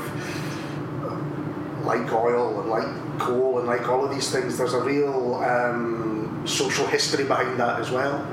[1.85, 4.59] like oil and like coal and like all of these things.
[4.59, 8.27] There's a real um, social history behind that as well.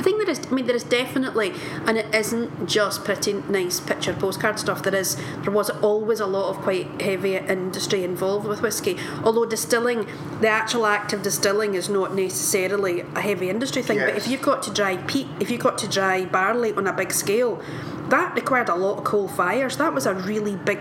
[0.00, 0.40] I think there is.
[0.46, 1.52] I mean, there is definitely,
[1.84, 4.82] and it isn't just pretty nice picture postcard stuff.
[4.82, 5.18] There is.
[5.42, 8.96] There was always a lot of quite heavy industry involved with whiskey.
[9.22, 10.06] Although distilling,
[10.40, 13.98] the actual act of distilling is not necessarily a heavy industry thing.
[13.98, 16.94] But if you've got to dry peat, if you've got to dry barley on a
[16.94, 17.62] big scale,
[18.08, 19.76] that required a lot of coal fires.
[19.76, 20.78] That was a really big,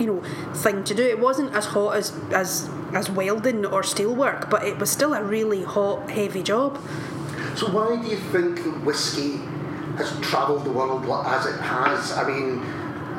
[0.00, 0.22] you know,
[0.54, 1.02] thing to do.
[1.02, 5.22] It wasn't as hot as as as welding or steelwork, but it was still a
[5.22, 6.80] really hot, heavy job.
[7.56, 9.36] So why do you think that whiskey
[9.96, 12.12] has travelled the world as it has?
[12.12, 12.60] I mean,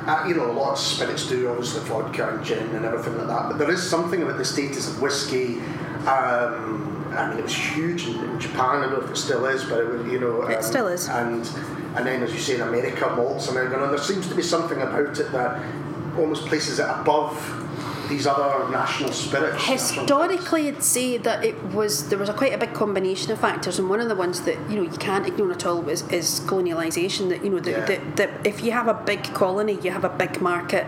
[0.07, 3.27] uh, you know, a lot of spirits do, obviously vodka and gin and everything like
[3.27, 3.49] that.
[3.49, 5.59] But there is something about the status of whiskey.
[6.05, 8.59] Um, I mean, it was huge in, in Japan.
[8.59, 10.87] I don't know if it still is, but it was, you know, It um, still
[10.87, 11.07] is.
[11.07, 11.49] And
[11.95, 13.81] and then, as you say, in America, malts and everything.
[13.81, 15.63] And there seems to be something about it that
[16.17, 17.64] almost places it above
[18.09, 19.63] these other national spirits.
[19.65, 23.79] Historically, I'd say that it was there was a quite a big combination of factors,
[23.79, 26.39] and one of the ones that you know you can't ignore at all is, is
[26.41, 27.29] colonialisation.
[27.29, 27.85] That you know that, Yeah.
[27.85, 30.85] that, that if you have a big colony, you have a big market,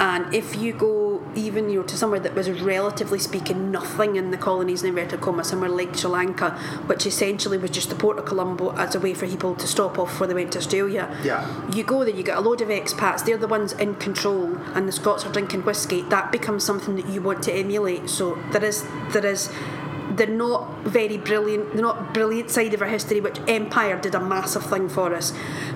[0.00, 4.30] and if you go even you know to somewhere that was relatively speaking nothing in
[4.30, 6.50] the colonies in inverted commas, somewhere like Sri Lanka,
[6.86, 9.98] which essentially was just the port of Colombo as a way for people to stop
[9.98, 11.14] off before they went to Australia.
[11.22, 11.70] Yeah.
[11.70, 14.88] You go there, you get a load of expats, they're the ones in control, and
[14.88, 16.02] the Scots are drinking whiskey.
[16.02, 18.08] That becomes something that you want to emulate.
[18.08, 19.50] So there is, there is,
[20.10, 24.20] they're not very brilliant, they're not brilliant side of our history, which Empire did a
[24.20, 25.32] massive thing for us.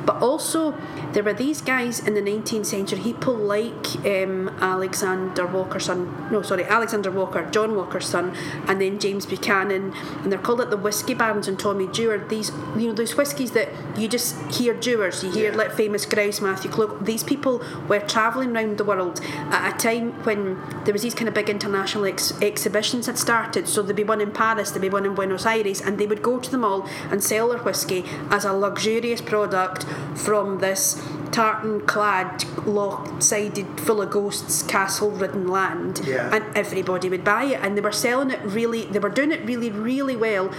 [0.07, 0.75] But also,
[1.13, 6.43] there were these guys in the 19th century, people like um, Alexander Walker's son, no,
[6.43, 8.35] sorry, Alexander Walker, John Walker's son,
[8.67, 12.19] and then James Buchanan, and they're called like the whiskey barons and Tommy Dewar.
[12.29, 15.57] These, you know, those whiskies that you just hear Dewars, you hear Yeah.
[15.57, 17.05] like famous Grouse, Matthew Gloag.
[17.05, 21.29] These people were travelling around the world at a time when there was these kind
[21.29, 23.69] of big international ex- exhibitions had started.
[23.69, 26.23] So there'd be one in Paris, there'd be one in Buenos Aires, and they would
[26.23, 31.01] go to the mall and sell their whiskey as a luxurious product from this
[31.33, 36.29] tartan-clad, lock-sided, full of ghosts, castle-ridden land, Yeah.
[36.35, 37.61] and everybody would buy it.
[37.63, 40.51] And they were selling it really, they were doing it really, really well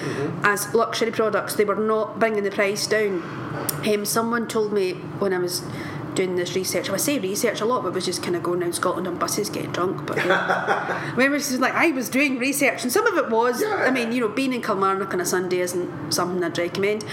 [0.43, 1.55] as luxury products.
[1.55, 3.21] They were not bringing the price down.
[3.85, 5.61] Um, someone told me when I was
[6.15, 8.61] doing this research, I say research a lot, but it was just kind of going
[8.61, 10.05] around Scotland on buses getting drunk.
[10.05, 11.03] But yeah.
[11.07, 13.61] I remember it was like I was doing research, and some of it was.
[13.61, 13.85] Yeah.
[13.87, 17.05] I mean, you know, being in Kilmarnock on a Sunday isn't something I'd recommend.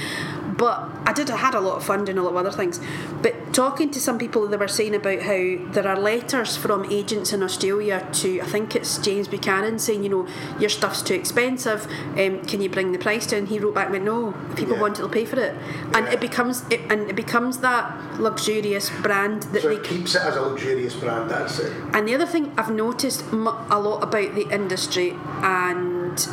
[0.58, 1.30] But I did.
[1.30, 2.80] I had a lot of fun doing a lot of other things.
[3.22, 7.32] But talking to some people, they were saying about how there are letters from agents
[7.32, 10.26] in Australia to I think it's James Buchanan saying, you know,
[10.58, 11.86] your stuff's too expensive.
[12.18, 13.46] Um, can you bring the price down?
[13.46, 14.34] He wrote back, went, no.
[14.50, 14.80] If people Yeah.
[14.82, 15.54] want it, they'll pay for it.
[15.94, 16.12] And Yeah.
[16.14, 20.22] it becomes it, and it becomes that luxurious brand that So they it keeps it
[20.22, 21.30] as a luxurious brand.
[21.30, 21.72] That's it.
[21.94, 26.28] and the other thing I've noticed a lot about the industry, and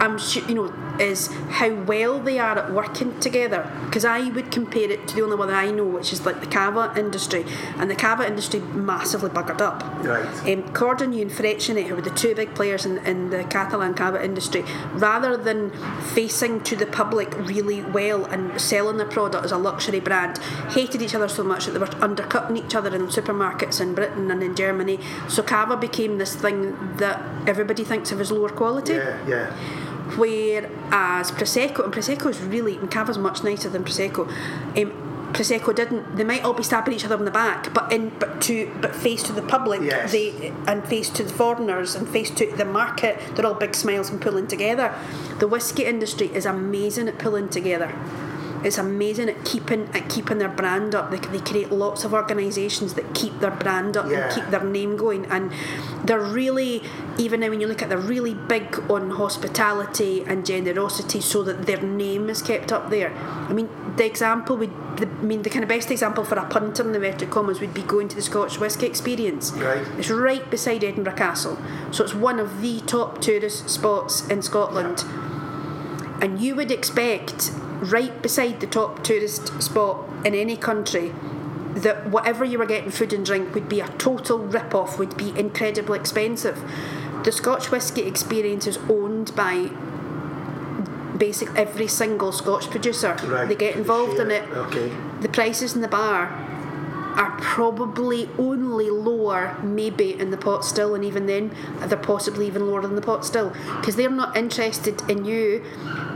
[0.00, 3.70] I'm sure you know, is how well they are at working together.
[3.84, 6.40] Because I would compare it to the only one that I know, which is like
[6.40, 7.44] the cava industry,
[7.76, 9.82] and the cava industry massively buggered up.
[10.04, 10.26] Right.
[10.26, 14.64] Um, and Freixenet, who were the two big players in, in the Catalan cava industry,
[14.92, 15.70] rather than
[16.14, 20.38] facing to the public really well and selling their product as a luxury brand,
[20.70, 24.30] hated each other so much that they were undercutting each other in supermarkets in Britain
[24.30, 24.98] and in Germany.
[25.28, 28.94] So cava became this thing that everybody thinks of as lower quality.
[28.94, 29.87] Yeah, yeah.
[30.16, 34.28] Whereas Prosecco, and Prosecco is really, and Cava's much nicer than Prosecco.
[34.76, 36.16] Um, Prosecco didn't.
[36.16, 38.96] They might all be stabbing each other in the back, but in but to but
[38.96, 40.10] face to the public, Yes.
[40.10, 43.18] they and face to the foreigners and face to the market.
[43.34, 44.94] They're all big smiles and pulling together.
[45.38, 47.92] The whiskey industry is amazing at pulling together.
[48.64, 51.10] It's amazing at keeping at keeping their brand up.
[51.10, 54.24] They, they create lots of organisations that keep their brand up Yeah.
[54.26, 55.52] and keep their name going, and
[56.04, 56.82] they're really
[57.18, 61.66] even now when you look at they're really big on hospitality and generosity, so that
[61.66, 63.12] their name is kept up there.
[63.14, 66.44] I mean, the example would, the, I mean, the kind of best example for a
[66.46, 69.52] punter in the inverted commas would be going to the Scotch Whisky Experience.
[69.52, 69.86] Right.
[69.98, 71.58] It's right beside Edinburgh Castle,
[71.90, 75.04] so it's one of the top tourist spots in Scotland
[76.20, 81.12] and you would expect right beside the top tourist spot in any country
[81.74, 85.16] that whatever you were getting food and drink would be a total rip off would
[85.16, 86.58] be incredibly expensive
[87.24, 89.70] the scotch whisky experience is owned by
[91.16, 93.48] basically every single scotch producer Right.
[93.48, 94.92] they get involved in it Okay.
[95.20, 96.26] the prices in the bar
[97.16, 101.50] are probably only lower maybe in the pot still and even then
[101.86, 105.64] they're possibly even lower than the pot still because they're not interested in you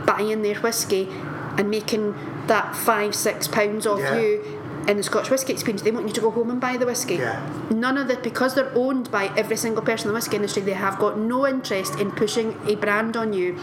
[0.05, 1.09] buying their whiskey
[1.57, 2.15] and making
[2.47, 4.17] that five six pounds off Yeah.
[4.19, 6.85] you in the Scotch whisky experience they want you to go home and buy the
[6.85, 7.15] whisky.
[7.15, 7.41] Yeah.
[7.69, 10.73] none of that because they're owned by every single person in the whisky industry they
[10.73, 13.57] have got no interest in pushing a brand on you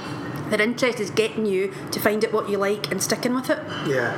[0.51, 3.59] Their interest is getting you to find out what you like and sticking with it.
[3.87, 4.11] Yeah.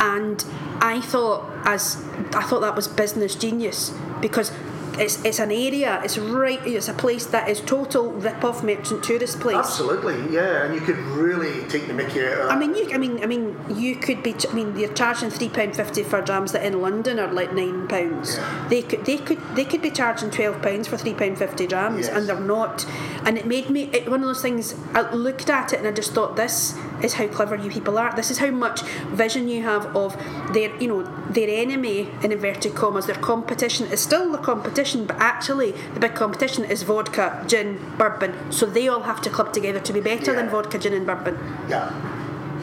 [0.00, 0.42] And
[0.80, 2.02] I thought as
[2.34, 4.52] I thought that was business genius because
[5.00, 6.00] it's it's an area.
[6.04, 6.60] It's right.
[6.66, 9.56] It's a place that is total rip-off merchant tourist place.
[9.56, 12.50] Absolutely, yeah, and you could really take the mickey out of that.
[12.52, 12.90] I mean, you.
[12.92, 14.34] I mean, I mean, you could be.
[14.48, 17.88] I mean, you're charging three pound fifty for drams that in London are like nine
[17.88, 18.36] pounds.
[18.36, 18.66] Yeah.
[18.68, 19.04] They could.
[19.06, 19.40] They could.
[19.56, 22.16] They could be charging twelve pounds for three pound fifty drams, Yes.
[22.16, 22.86] and they're not.
[23.24, 23.90] And it made me.
[23.92, 24.74] It, one of those things.
[24.94, 28.14] I looked at it and I just thought, this is how clever you people are.
[28.14, 28.82] This is how much
[29.12, 30.16] vision you have of
[30.52, 30.74] their.
[30.80, 33.06] You know, their enemy in inverted commas.
[33.06, 38.52] Their competition is still the competition, but actually the big competition is vodka, gin, bourbon.
[38.52, 41.38] So they all have to club together to be better than vodka, gin, and bourbon.
[41.68, 41.92] Yeah.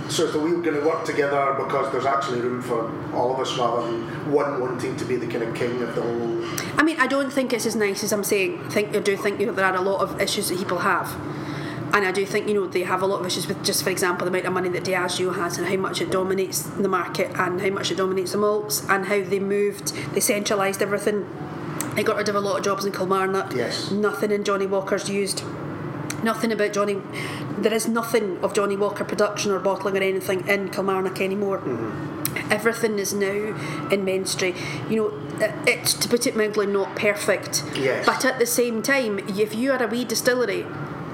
[0.10, 3.39] So is the wheel going to work together because there's actually room for all of
[3.41, 6.45] us rather than one wanting to be the kind of king of the whole.
[6.80, 8.58] I mean, I don't think it's as nice as I'm saying.
[8.65, 10.80] I think I do think you know, there are a lot of issues that people
[10.80, 11.13] have,
[11.93, 13.89] and I do think you know they have a lot of issues with just, for
[13.89, 17.32] example, the amount of money that Diageo has and how much it dominates the market
[17.38, 21.26] and how much it dominates the malts and how they moved, they centralised everything.
[21.95, 23.54] They got rid of a lot of jobs in Kilmarnock.
[23.54, 23.89] Yes.
[23.91, 25.43] Nothing in Johnnie Walker's used.
[26.23, 27.02] Nothing about Johnny.
[27.58, 31.60] There is nothing of Johnnie Walker production or bottling or anything in Kilmarnock anymore.
[31.60, 32.52] Mm-hmm.
[32.52, 33.32] Everything is now
[33.91, 34.56] in Menstrie.
[34.89, 37.63] You know, it- it's to put it mildly not perfect.
[37.76, 38.06] Yes.
[38.06, 40.65] But at the same time, if you are a wee distillery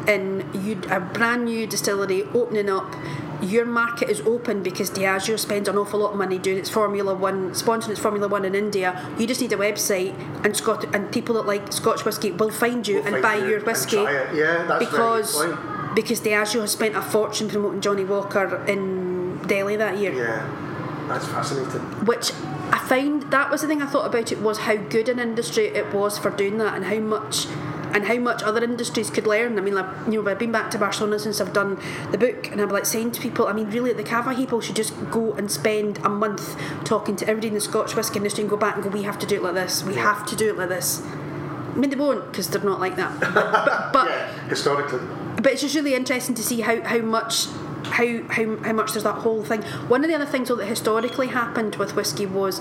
[0.07, 2.93] and you a brand new distillery opening up,
[3.41, 7.13] your market is open because Diageo spends an awful lot of money doing its Formula
[7.13, 9.05] One, sponsoring its Formula One in India.
[9.17, 10.13] You just need a website,
[10.45, 13.35] and Scot and people that like Scotch whisky will find you Will and find buy
[13.35, 14.35] you your and whisky try it.
[14.35, 19.37] Yeah, that's a very because because Diageo has spent a fortune promoting Johnnie Walker in
[19.47, 21.81] Delhi that year Yeah, that's fascinating.
[22.05, 22.31] which
[22.71, 25.65] I found that was the thing I thought about it was how good an industry
[25.65, 27.45] it was for doing that and how much
[27.93, 29.57] and how much other industries could learn.
[29.57, 31.79] I mean, like, you know, I've been back to Barcelona since I've done
[32.11, 34.75] the book, and I'm like saying to people, I mean, really, the Cava people should
[34.75, 38.49] just go and spend a month talking to everybody in the Scotch whisky industry and
[38.49, 40.49] go back and go, we have to do it like this, we have to do
[40.49, 41.01] it like this.
[41.03, 43.19] I mean, they won't because they're not like that.
[43.19, 44.99] But, but Yeah, historically.
[45.37, 47.47] but it's just really interesting to see how, how much
[47.85, 49.61] how, how how much there's that whole thing.
[49.89, 52.59] One of the other things though, that historically happened with whiskey was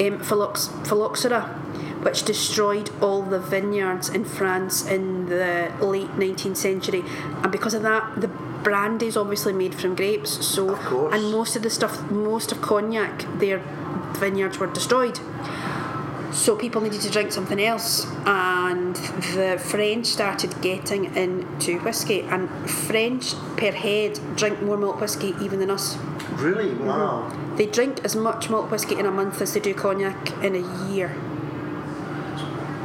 [0.00, 1.58] um, phyllox, phylloxera,
[2.08, 7.04] which destroyed all the vineyards in France in the late 19th century,
[7.42, 10.46] and because of that, the brandy is obviously made from grapes.
[10.46, 10.74] So
[11.12, 13.58] and most of the stuff, most of cognac, their
[14.16, 15.20] vineyards were destroyed.
[16.32, 18.96] So people needed to drink something else, and
[19.36, 22.22] the French started getting into whiskey.
[22.22, 25.98] And French per head drink more malt whiskey even than us.
[26.36, 26.70] Really?
[26.70, 26.86] Mm-hmm.
[26.86, 27.54] Wow.
[27.56, 30.90] They drink as much malt whiskey in a month as they do cognac in a
[30.90, 31.14] year.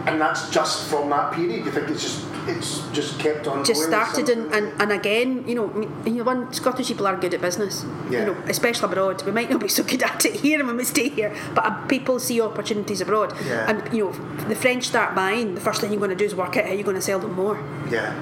[0.05, 1.65] And that's just from that period.
[1.65, 3.63] You think it's just it's just kept on.
[3.63, 7.33] Just started, and, and, and again, you know, you know, one Scottish people are good
[7.33, 7.85] at business.
[8.09, 8.19] Yeah.
[8.19, 9.23] You know, especially abroad.
[9.23, 11.85] We might not be so good at it here when we stay here, but uh,
[11.87, 13.33] people see opportunities abroad.
[13.45, 13.69] Yeah.
[13.69, 14.11] And you know,
[14.47, 15.55] the French start buying.
[15.55, 17.19] The first thing you're going to do is work out how you're going to sell
[17.19, 17.57] them more.
[17.89, 18.13] Yeah.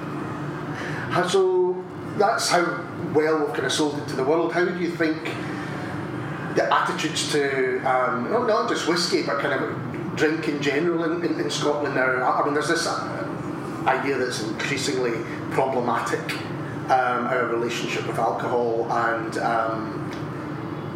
[1.28, 1.84] So
[2.16, 4.52] that's how well we've kind of sold it to the world.
[4.52, 5.22] How do you think
[6.54, 11.24] the attitudes to um, not, not just whiskey, but kind of drink in general in,
[11.24, 12.32] in, in Scotland now?
[12.32, 12.86] I mean, there's this
[13.86, 15.12] idea that's increasingly
[15.50, 16.20] problematic.
[16.84, 19.38] Um, our relationship with alcohol and.
[19.38, 19.98] Um,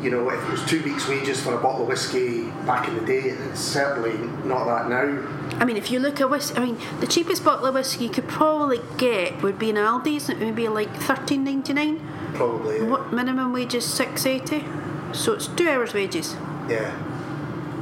[0.02, 2.94] you know, if it was two weeks' wages for a bottle of whiskey back in
[2.96, 4.12] the day, it's certainly
[4.46, 5.26] not that now.
[5.58, 8.10] I mean, if you look at whiskey, I mean, the cheapest bottle of whiskey you
[8.10, 12.06] could probably get would be in Aldi's, and it would be like thirteen ninety nine.
[12.34, 12.80] Probably.
[12.80, 14.64] uh, What minimum wage is six eighty?
[15.12, 16.34] So it's two hours' wages.
[16.68, 16.94] Yeah.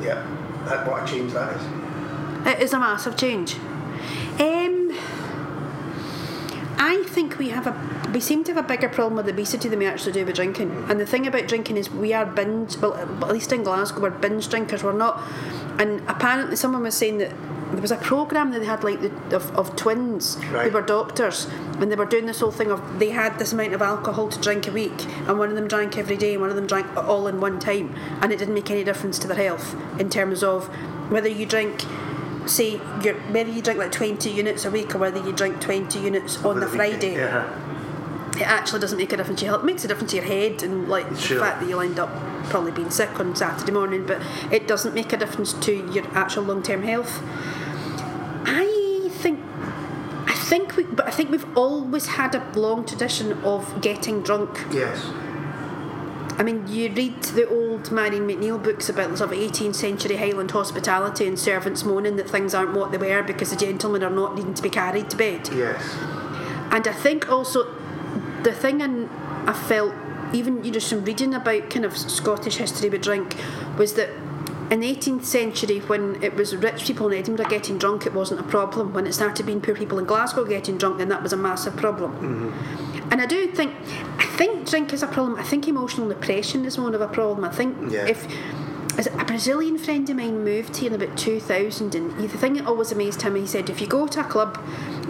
[0.00, 0.24] Yeah.
[0.64, 1.62] That, what a change that is.
[2.46, 3.56] It is a massive change.
[4.38, 4.92] Um,
[6.78, 9.80] I think we have a we seem to have a bigger problem with obesity than
[9.80, 10.70] we actually do with drinking.
[10.88, 12.76] And the thing about drinking is we are binge.
[12.76, 14.84] Well, at least in Glasgow, we're binge drinkers.
[14.84, 15.20] We're not.
[15.80, 17.32] And apparently, someone was saying that
[17.76, 20.66] there was a program that they had like the, of, of twins Right.
[20.66, 21.46] who were doctors,
[21.78, 24.40] and they were doing this whole thing of they had this amount of alcohol to
[24.40, 26.86] drink a week, and one of them drank every day, and one of them drank
[26.96, 30.42] all in one time, and it didn't make any difference to their health in terms
[30.42, 30.66] of
[31.10, 31.84] whether you drink
[32.46, 35.98] say you're, whether you drink like 20 units a week or whether you drink 20
[35.98, 37.48] units on the Friday, Yeah.
[38.36, 39.62] it actually doesn't make a difference to your health.
[39.64, 41.38] It makes a difference to your head and like Sure.
[41.38, 42.10] the fact that you'll end up
[42.50, 44.20] probably being sick on Saturday morning, but
[44.52, 47.22] it doesn't make a difference to your actual long term health.
[48.44, 49.40] I think
[50.26, 54.64] I think we but I think we've always had a long tradition of getting drunk.
[54.72, 55.10] Yes.
[56.36, 60.16] I mean, you read the old Marian McNeill books about the sort of 18th century
[60.16, 64.10] Highland hospitality and servants moaning that things aren't what they were because the gentlemen are
[64.10, 65.48] not needing to be carried to bed.
[65.54, 65.80] Yes.
[66.72, 67.72] And I think also
[68.42, 69.08] the thing and
[69.48, 69.94] I felt
[70.32, 73.36] even you know some reading about kind of Scottish history with drink
[73.78, 74.10] was that
[74.74, 78.40] in the 18th century when it was rich people in Edinburgh getting drunk it wasn't
[78.40, 78.92] a problem.
[78.92, 81.76] When it started being poor people in Glasgow getting drunk then that was a massive
[81.76, 82.12] problem.
[82.12, 83.12] Mm-hmm.
[83.12, 83.72] and I do think
[84.18, 85.38] I think drink is a problem.
[85.38, 87.44] I think emotional depression is more of a problem.
[87.44, 88.06] I think Yeah.
[88.06, 88.26] if
[89.20, 92.90] a Brazilian friend of mine moved here in about 2000 and the thing that always
[92.92, 94.58] amazed him he said if you go to a club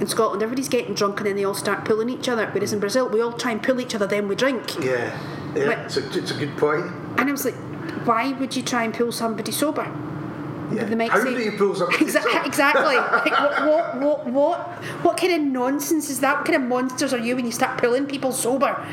[0.00, 2.46] in Scotland everybody's getting drunk and then they all start pulling each other.
[2.52, 4.74] Whereas in Brazil we all try and pull each other then we drink.
[4.84, 5.18] Yeah,
[5.56, 6.84] yeah, But- it's, a, it's a good point.
[7.18, 7.54] and I was like
[8.05, 9.84] why would you try and pull somebody sober?
[10.72, 11.09] Yeah.
[11.09, 12.42] How say- do you pull somebody Exa- sober?
[12.46, 12.96] exactly.
[13.30, 14.59] Like, what, what, what, what,
[15.05, 16.38] what kind of nonsense is that?
[16.38, 18.86] What kind of monsters are you when you start pulling people sober?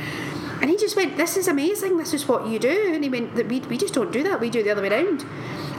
[0.62, 1.97] And he just went this is amazing.
[1.97, 2.91] This is what you do.
[2.93, 4.39] And he went that we, we just don't do that.
[4.39, 5.26] We do it the other way around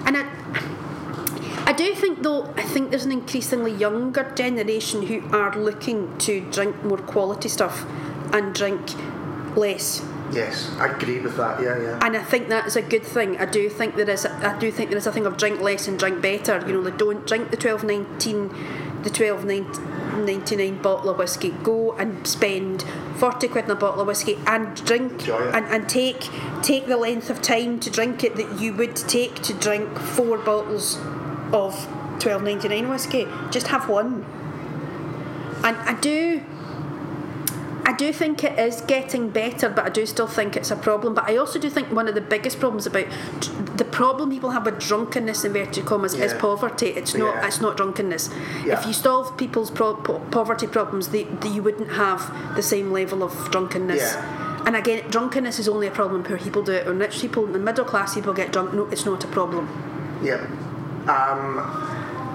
[0.07, 0.27] and I,
[1.65, 6.41] I do think though I think there's an increasingly younger generation who are looking to
[6.51, 7.87] drink more quality stuff
[8.33, 8.81] and drink
[9.57, 11.61] less Yes, I agree with that.
[11.61, 11.99] Yeah, yeah.
[12.03, 13.37] and I think that is a good thing.
[13.39, 14.25] I do think there is.
[14.25, 16.65] A, I do think there is a thing of drink less and drink better.
[16.67, 18.49] You know, they don't drink the twelve nineteen,
[19.03, 21.51] the twelve ninety nine bottle of whiskey.
[21.63, 22.83] Go and spend
[23.17, 26.29] forty quid on a bottle of whiskey and drink and, and take
[26.63, 30.39] take the length of time to drink it that you would take to drink four
[30.39, 30.99] bottles
[31.53, 31.87] of
[32.19, 33.29] twelve ninety nine whiskey.
[33.51, 34.25] Just have one.
[35.65, 36.43] And I do.
[37.85, 41.15] I do think it is getting better, but I do still think it's a problem.
[41.15, 43.07] But I also do think one of the biggest problems about
[43.77, 46.89] the problem people have with drunkenness, inverted commas, is poverty.
[46.89, 47.35] It's not.
[47.35, 47.47] Yeah.
[47.47, 48.31] It's not drunkenness.
[48.65, 48.79] Yeah.
[48.79, 52.93] If you solve people's pro- po- poverty problems, they, they, you wouldn't have the same
[52.93, 54.01] level of drunkenness.
[54.01, 54.63] Yeah.
[54.65, 56.87] And again, drunkenness is only a problem when poor people do it.
[56.87, 59.67] When rich people, the middle class people get drunk, no, it's not a problem.
[60.23, 60.47] Yeah.
[61.09, 61.59] Um,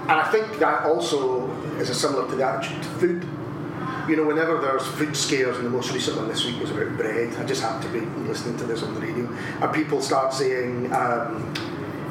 [0.08, 3.28] and I think that also is a similar to the attitude to food.
[4.08, 6.96] You know, whenever there's food scares, and the most recent one this week was about
[6.96, 9.28] bread, I just happened to be listening to this on the radio,
[9.60, 11.52] and people start saying, um,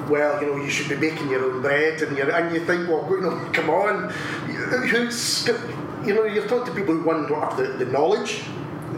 [0.07, 2.87] well, you know, you should be making your own bread, and, you're, and you think,
[2.87, 5.47] well, you know, come on, who's,
[6.05, 8.43] you know, you're talking to people who, one, don't have the, the knowledge,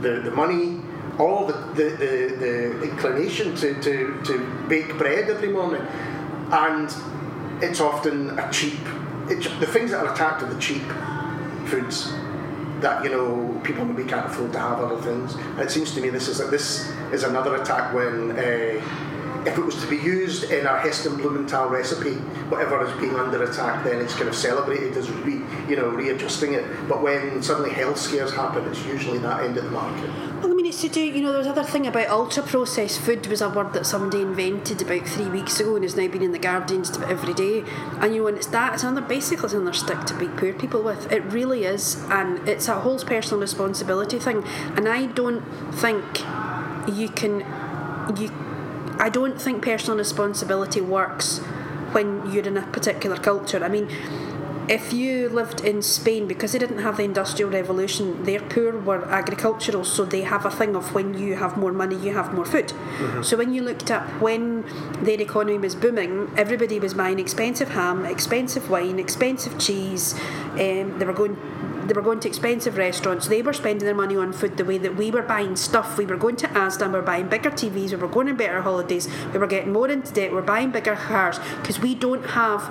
[0.02, 0.82] the, the money,
[1.18, 5.82] all the, the, the, the inclination to, to, to bake bread every morning.
[6.52, 6.94] And
[7.62, 8.80] it's often a cheap,
[9.30, 10.84] it, the things that are attacked are the cheap
[11.66, 12.14] foods
[12.82, 15.36] that you know people maybe can't afford to have other things.
[15.36, 18.82] And it seems to me this is this is another attack when uh,
[19.46, 22.16] if it was to be used in a Heston Blumenthal recipe,
[22.50, 26.54] whatever is being under attack, then it's kind of celebrated as re, you know readjusting
[26.54, 26.66] it.
[26.88, 30.10] But when suddenly health scares happen, it's usually that end of the market.
[30.42, 33.42] Well, It's to do, you know, there was other thing about ultra processed food was
[33.42, 36.38] a word that somebody invented about three weeks ago and has now been in the
[36.38, 37.64] Guardians every day.
[38.00, 40.54] And you know, and it's that, it's another, basically, it's another stick to beat poor
[40.54, 41.12] people with.
[41.12, 41.96] It really is.
[42.12, 44.44] And it's a whole personal responsibility thing.
[44.78, 45.42] And I don't
[45.74, 46.06] think
[46.88, 47.40] you can,
[48.16, 48.32] you,
[49.00, 51.40] I don't think personal responsibility works
[51.94, 53.64] when you're in a particular culture.
[53.64, 53.90] I mean,
[54.70, 59.04] if you lived in Spain, because they didn't have the Industrial Revolution, their poor were
[59.06, 62.46] agricultural, so they have a thing of when you have more money, you have more
[62.46, 62.72] food.
[63.24, 64.64] So when you looked up when
[65.04, 70.14] their economy was booming, everybody was buying expensive ham, expensive wine, expensive cheese.
[70.52, 71.36] Um, they were going.
[71.88, 73.30] They were going to expensive restaurants.
[73.30, 75.98] They were spending their money on food the way that we were buying stuff.
[75.98, 78.62] We were going to Asda, we were buying bigger TVs, we were going on better
[78.62, 82.24] holidays, we were getting more into debt, we we're buying bigger cars because we don't
[82.28, 82.70] have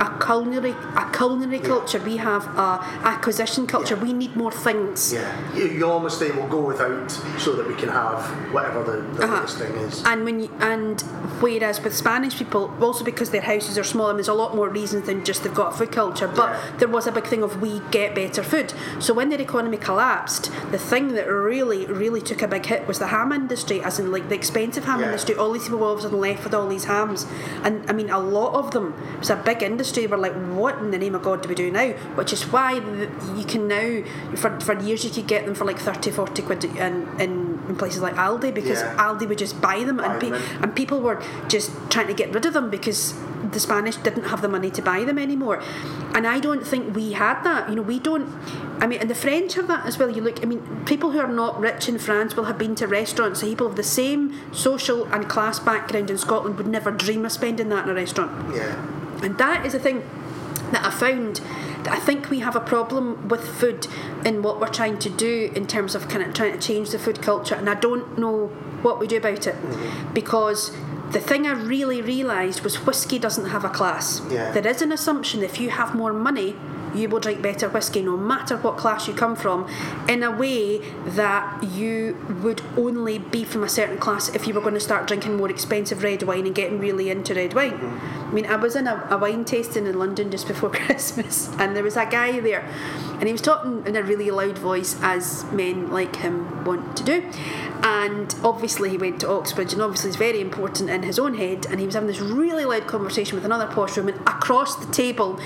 [0.00, 1.98] a culinary a culinary culture.
[2.00, 3.96] We have a acquisition culture.
[3.96, 4.02] Yeah.
[4.02, 5.12] We need more things.
[5.12, 8.22] Yeah, you, you almost say we'll go without so that we can have
[8.52, 9.34] whatever the, the Uh-huh.
[9.36, 10.02] latest thing is.
[10.04, 11.00] And when you, and
[11.40, 14.68] whereas with Spanish people, also because their houses are small, and there's a lot more
[14.68, 16.28] reasons than just they've got food culture.
[16.28, 16.60] But Yeah.
[16.78, 18.72] there was a big thing of we get better food.
[18.98, 22.98] So when their economy collapsed, the thing that really, really took a big hit was
[22.98, 25.06] the ham industry, as in like the expensive ham Yeah.
[25.06, 25.34] industry.
[25.36, 27.26] All these people were all of a sudden left with all these hams,
[27.62, 28.94] and I mean a lot of them.
[29.14, 29.83] It was a big industry.
[29.92, 31.90] We're like, what in the name of God do we do now?
[32.16, 32.72] Which is why
[33.36, 34.02] you can now,
[34.36, 36.76] for, for years, you could get them for like 30, 40 quid in,
[37.20, 38.96] in, in places like Aldi because Yeah.
[38.96, 40.42] Aldi would just buy them Buy and, pe- them.
[40.62, 43.14] and people were just trying to get rid of them because
[43.52, 45.62] the Spanish didn't have the money to buy them anymore.
[46.14, 47.68] And I don't think we had that.
[47.68, 48.28] You know, we don't.
[48.80, 50.10] I mean, and the French have that as well.
[50.10, 52.86] You look, I mean, people who are not rich in France will have been to
[52.88, 53.40] restaurants.
[53.40, 57.32] So people of the same social and class background in Scotland would never dream of
[57.32, 58.54] spending that in a restaurant.
[58.54, 58.74] Yeah,
[59.24, 60.02] And that is a thing
[60.72, 61.40] that I found
[61.84, 63.86] that I think we have a problem with food
[64.24, 66.98] in what we're trying to do in terms of kind of trying to change the
[66.98, 67.54] food culture.
[67.54, 68.46] And I don't know
[68.82, 70.14] what we do about it mm-hmm.
[70.14, 70.74] because
[71.12, 74.20] the thing I really realised was whiskey doesn't have a class.
[74.30, 74.50] Yeah.
[74.52, 76.56] There is an assumption if you have more money,
[76.94, 79.68] you will drink better whiskey no matter what class you come from
[80.08, 84.60] in a way that you would only be from a certain class if you were
[84.60, 87.72] going to start drinking more expensive red wine and getting really into red wine.
[87.72, 88.23] Mm-hmm.
[88.26, 91.76] I mean, I was in a, a wine tasting in London just before Christmas and
[91.76, 92.60] there was a guy there
[93.18, 97.04] and he was talking in a really loud voice as men like him want to
[97.04, 97.22] do
[97.82, 101.66] and obviously he went to Oxbridge and obviously it's very important in his own head
[101.66, 105.38] and he was having this really loud conversation with another posh woman across the table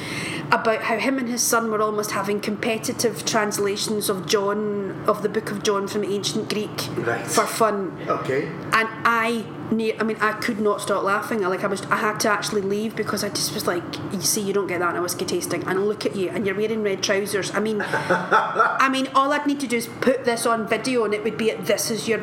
[0.52, 5.28] about how him and his son were almost having competitive translations of John of the
[5.28, 7.26] book of John from ancient Greek Right.
[7.26, 8.46] for fun Okay.
[8.72, 11.44] and I near I mean I could not stop laughing.
[11.44, 14.20] I like I was I had to actually leave because I just was like you
[14.20, 15.64] see you don't get that in a whiskey tasting.
[15.64, 17.54] And look at you and you're wearing red trousers.
[17.54, 21.14] I mean I mean all I'd need to do is put this on video and
[21.14, 22.20] it would be this is your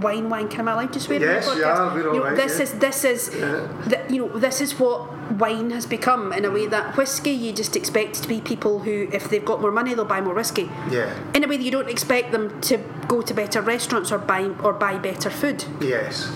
[0.00, 2.36] wine wine can I allowed to swear Yes, you are, we're all you know, right,
[2.36, 2.64] this yeah.
[2.64, 6.66] is this is the, you know this is what wine has become in a way
[6.66, 10.04] that whiskey you just expect to be people who if they've got more money they'll
[10.04, 10.70] buy more whiskey.
[10.90, 11.14] Yeah.
[11.34, 12.78] in a way that you don't expect them to
[13.08, 15.64] go to better restaurants or buy or buy better food.
[15.80, 16.30] Yes.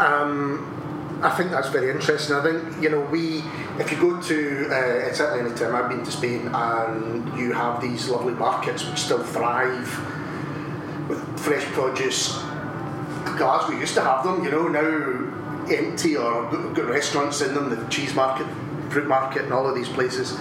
[0.00, 2.34] Um, I think that's very interesting.
[2.34, 3.42] I think, you know, we,
[3.78, 7.82] if you go to, uh, certainly any time I've been to Spain and you have
[7.82, 9.88] these lovely markets which still thrive
[11.10, 12.38] with fresh produce.
[13.36, 17.86] Glasgow used to have them, you know, now empty or got restaurants in them, the
[17.90, 18.46] cheese market,
[18.88, 20.38] fruit market, and all of these places.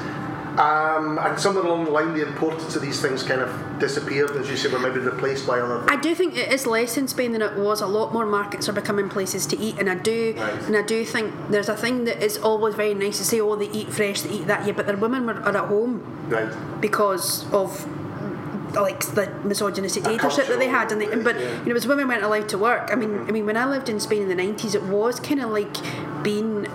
[0.60, 4.50] Um, and somewhere along the line, the importance of these things kind of disappeared, as
[4.50, 5.80] you say, were maybe replaced by other.
[5.80, 5.90] Things.
[5.90, 7.80] I do think it is less in Spain than it was.
[7.80, 11.06] A lot more markets are becoming places to eat, and I do, and I do
[11.06, 13.40] think there's a thing that is always very nice to say.
[13.40, 14.68] Oh, they eat fresh, they eat that.
[14.68, 16.82] Yeah, but their women were, are at home Right.
[16.82, 17.88] because of
[18.76, 21.48] like the misogynistic dictatorship that they had, and they, but yeah.
[21.48, 21.68] Mm-hmm.
[21.68, 22.90] you know, as women weren't allowed to work.
[22.92, 25.40] I mean, I mean, when I lived in Spain in the nineties, it was kind
[25.42, 25.78] of like
[26.22, 26.68] being.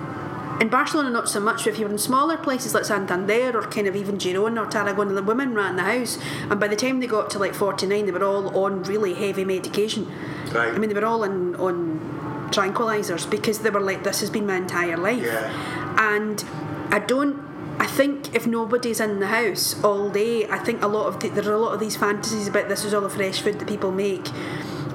[0.61, 1.65] In Barcelona, not so much.
[1.65, 4.71] But if you were in smaller places like Santander or kind of even Girona or
[4.71, 6.19] Tarragona, the women ran the house,
[6.51, 9.15] and by the time they got to like forty nine, they were all on really
[9.15, 10.11] heavy medication.
[10.53, 10.73] Right.
[10.73, 14.47] I mean, they were all on on tranquilizers because they were like, "This has been
[14.47, 16.15] my entire life," Yeah.
[16.15, 16.45] and
[16.91, 17.43] I don't.
[17.81, 21.29] I think if nobody's in the house all day, I think a lot of the,
[21.29, 23.67] there are a lot of these fantasies about this is all the fresh food that
[23.69, 24.29] people make,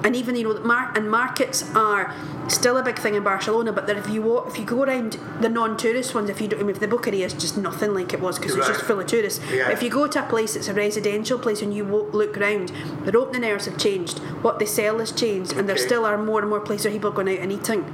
[0.04, 2.14] and even you know, mar- and markets are
[2.48, 3.72] still a big thing in Barcelona.
[3.72, 6.60] But that if you walk, if you go around the non-tourist ones, if you don't,
[6.60, 9.00] I mean, if the Boqueria is just nothing like it was because it's just full
[9.00, 9.40] of tourists.
[9.52, 9.70] Yeah.
[9.70, 12.70] If you go to a place that's a residential place and you wo- look round,
[13.04, 16.40] their opening hours have changed, what they sell has changed, and there still are more
[16.40, 17.84] and more places where people are going out and eating.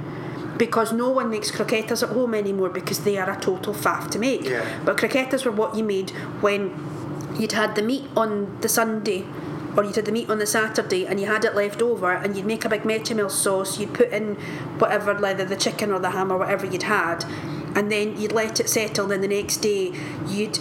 [0.57, 4.17] Because no one makes croquetas at home anymore because they are a total faff to
[4.17, 4.43] make.
[4.45, 4.65] Yeah.
[4.83, 6.09] But croquetas were what you made
[6.41, 6.73] when
[7.37, 9.23] you'd had the meat on the Sunday
[9.77, 12.35] or you'd had the meat on the Saturday and you had it left over and
[12.35, 14.35] you'd make a big bechamel sauce, you'd put in
[14.79, 17.23] whatever, either the chicken or the ham or whatever you'd had,
[17.75, 19.93] and then you'd let it settle, then the next day
[20.27, 20.57] you'd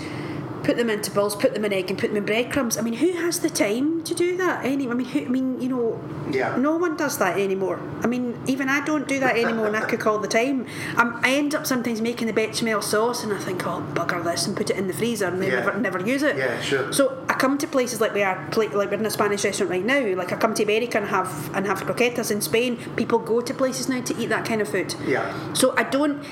[0.66, 2.76] put them into balls, put them in egg and put them in breadcrumbs.
[2.76, 4.92] I mean, who has the time to do that anyway?
[4.92, 6.00] I mean, who, I mean, you know,
[6.30, 6.56] Yeah.
[6.56, 7.78] no one does that anymore.
[8.02, 10.66] I mean, even I don't do that anymore and I cook all the time.
[10.96, 14.46] Um, I end up sometimes making the bechamel sauce and I think, oh, bugger this
[14.48, 15.50] and put it in the freezer and Yeah.
[15.60, 16.36] never, never use it.
[16.36, 16.92] Yeah, sure.
[16.92, 19.84] So I come to places like we are, like we're in a Spanish restaurant right
[19.84, 20.04] now.
[20.16, 22.76] Like I come to America and have and have croquetas in Spain.
[22.96, 24.94] People go to places now to eat that kind of food.
[25.06, 25.32] Yeah.
[25.54, 26.24] So I don't.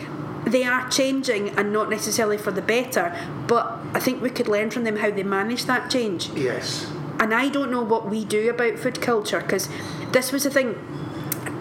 [0.46, 3.16] They are changing and not necessarily for the better,
[3.46, 6.28] but I think we could learn from them how they manage that change.
[6.30, 6.90] Yes.
[7.18, 9.68] And I don't know what we do about food culture because
[10.12, 10.74] this was the thing.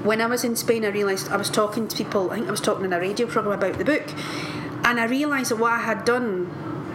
[0.03, 2.31] When I was in Spain, I realised I was talking to people.
[2.31, 4.03] I think I was talking in a radio program about the book,
[4.83, 6.51] and I realised that what I had done,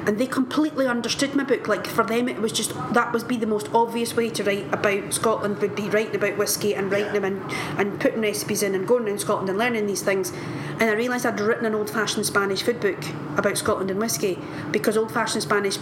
[0.06, 1.68] and they completely understood my book.
[1.68, 4.66] Like for them, it was just that would be the most obvious way to write
[4.74, 7.20] about Scotland would be writing about whiskey and writing Yeah.
[7.20, 10.32] them and, and putting recipes in and going around Scotland and learning these things.
[10.80, 12.98] And I realised I'd written an old-fashioned Spanish food book
[13.36, 14.38] about Scotland and whiskey
[14.70, 15.78] because old-fashioned Spanish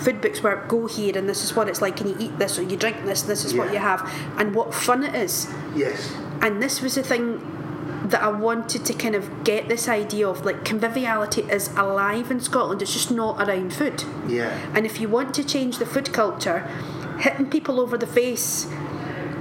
[0.00, 2.58] food books were go here and this is what it's like and you eat this
[2.58, 4.00] or you drink this and this is what you have
[4.38, 5.46] and what fun it is
[5.76, 6.12] Yes.
[6.40, 7.38] and this was the thing
[8.08, 12.40] that I wanted to kind of get this idea of like conviviality is alive in
[12.40, 14.48] Scotland it's just not around food Yeah.
[14.74, 16.60] and if you want to change the food culture
[17.18, 18.66] hitting people over the face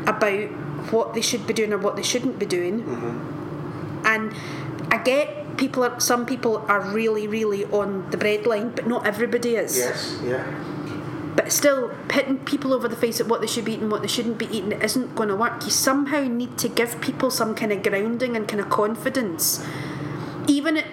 [0.05, 0.49] about
[0.91, 4.05] what they should be doing or what they shouldn't be doing mm-hmm.
[4.05, 4.33] and
[4.91, 9.55] I get people are some people are really really on the breadline but not everybody
[9.55, 10.17] is Yes.
[10.23, 10.43] Yeah.
[11.35, 14.07] but still hitting people over the face at what they should be eating what they
[14.07, 17.71] shouldn't be eating isn't going to work you somehow need to give people some kind
[17.71, 19.63] of grounding and kind of confidence
[20.47, 20.85] even it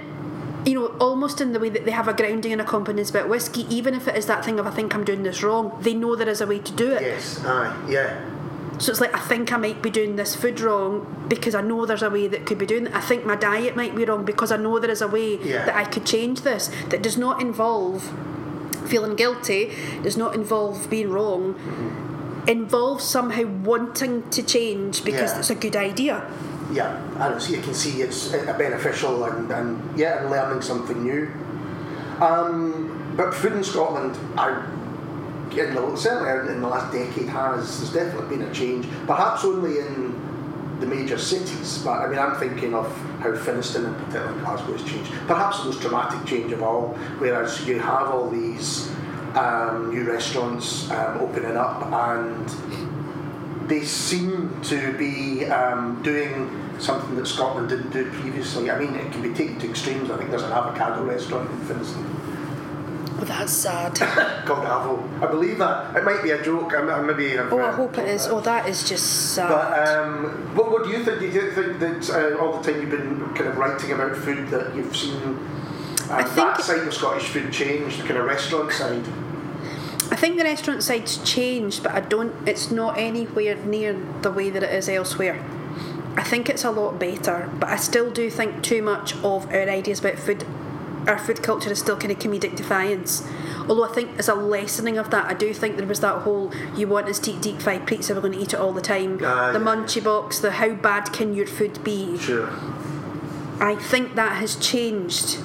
[0.67, 3.29] you know almost in the way that they have a grounding and a confidence about
[3.29, 5.95] whiskey even if it is that thing of I think I'm doing this wrong they
[5.95, 7.45] know there is a way to do it Yes.
[7.45, 7.87] Aye.
[7.89, 8.21] Yeah.
[8.79, 11.87] So it's like I think I might be doing this food wrong because I know
[11.87, 12.95] there's a way that could be doing it.
[12.95, 15.65] I think my diet might be wrong because I know there is a way Yeah.
[15.65, 18.13] that I could change this that does not involve
[18.87, 19.73] feeling guilty
[20.03, 21.57] does not involve being wrong.
[22.47, 25.39] Involves somehow wanting to change because Yeah.
[25.41, 26.23] it's a good idea.
[26.73, 27.57] Yeah, and see.
[27.57, 31.29] you can see it's uh, beneficial and, and yeah, and learning something new.
[32.21, 34.63] Um, but food in Scotland, I,
[35.53, 38.87] in the, certainly in the last decade, has there's definitely been a change.
[39.07, 40.15] Perhaps only in
[40.81, 42.87] the major cities, but I mean, I'm thinking of
[43.21, 45.11] how Finnieston and particularly Glasgow has changed.
[45.27, 46.89] Perhaps the most dramatic change of all,
[47.19, 48.91] whereas you have all these
[49.35, 52.49] um, new restaurants um, opening up and
[53.69, 58.71] they seem to be um, doing something that Scotland didn't do previously.
[58.71, 60.11] I mean, it can be taken to extremes.
[60.11, 62.05] I think there's an avocado restaurant in Finnieston
[63.19, 63.95] Oh, that's sad.
[64.47, 65.23] called Avo.
[65.23, 65.97] I believe that.
[65.97, 66.75] It might be a joke.
[66.75, 68.27] I, I maybe have, Oh, I uh, hope it is.
[68.27, 69.49] Oh, that is just sad.
[69.49, 71.21] But um, what, what do you think?
[71.21, 74.49] Do you think that uh, all the time you've been kind of writing about food
[74.51, 75.17] that you've seen
[76.11, 79.05] um, I think that side of Scottish food change, the kind of restaurant side?
[80.09, 82.47] I think the restaurant side's changed, but I don't.
[82.47, 85.45] It's not anywhere near the way that it is elsewhere.
[86.17, 89.69] I think it's a lot better, but I still do think too much of our
[89.69, 90.47] ideas about food,
[91.07, 93.27] our food culture is still kind of comedic defiance.
[93.69, 95.27] Although I think there's a lessening of that.
[95.27, 98.15] I do think there was that whole you want us to eat deep fried pizza,
[98.15, 99.19] we're going to eat it all the time.
[99.23, 99.65] Ah, the yeah.
[99.65, 102.19] munchie box, the how bad can your food be?
[102.19, 102.49] Sure.
[103.61, 105.39] I think that has changed.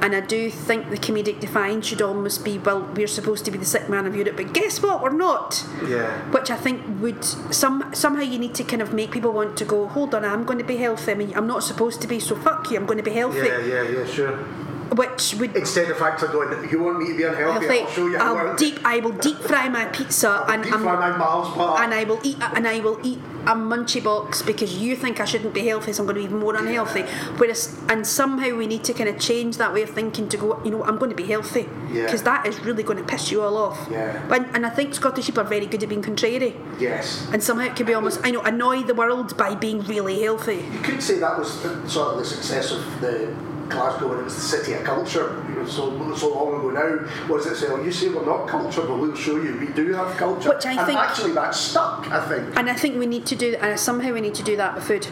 [0.00, 3.56] And I do think the comedic defiance should almost be, well, we're supposed to be
[3.56, 5.02] the sick man of Europe, but guess what?
[5.02, 5.64] We're not.
[5.86, 6.18] Yeah.
[6.32, 9.64] Which I think would some somehow you need to kind of make people want to
[9.64, 9.88] go.
[9.88, 11.12] Hold on, I'm going to be healthy.
[11.12, 12.76] I mean, I'm not supposed to be, so fuck you.
[12.76, 13.38] I'm going to be healthy.
[13.38, 14.65] Yeah, yeah, yeah, sure.
[14.94, 17.80] Which would Instead of actually going, you want me to be unhealthy, healthy.
[17.82, 18.78] I'll show you I'll I- deep.
[18.84, 21.82] I will deep fry my pizza and deep I'm- fry my bar.
[21.82, 25.24] and I will eat and I will eat a munchie box because you think I
[25.24, 27.02] shouldn't be healthy, so I'm going to be even more unhealthy.
[27.36, 30.60] Whereas, and somehow we need to kind of change that way of thinking to go,
[30.64, 32.04] you know, I'm going to be healthy Yeah.
[32.06, 33.86] because that is really going to piss you all off.
[33.90, 34.20] Yeah.
[34.34, 37.28] And, and I think Scottish people are very good at being contrary, Yes.
[37.32, 40.64] and somehow it can be almost, I know, annoy the world by being really healthy.
[40.72, 43.32] You could say that was the, sort of the success of the
[43.68, 45.42] Glasgow when it was the city of culture.
[45.66, 48.98] So so long ago now, was it say, oh, you say we're not culture, but
[48.98, 50.48] we'll show you we do have culture.
[50.50, 52.10] Which I and think- actually that stuck.
[52.10, 52.56] I think.
[52.56, 54.84] And I think we need to do, and somehow we need to do that with
[54.84, 55.08] food.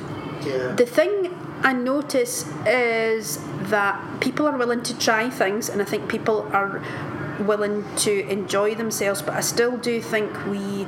[0.46, 0.72] Yeah.
[0.74, 3.38] The thing I notice is
[3.70, 6.82] that people are willing to try things, and I think people are
[7.40, 9.22] willing to enjoy themselves.
[9.22, 10.86] But I still do think we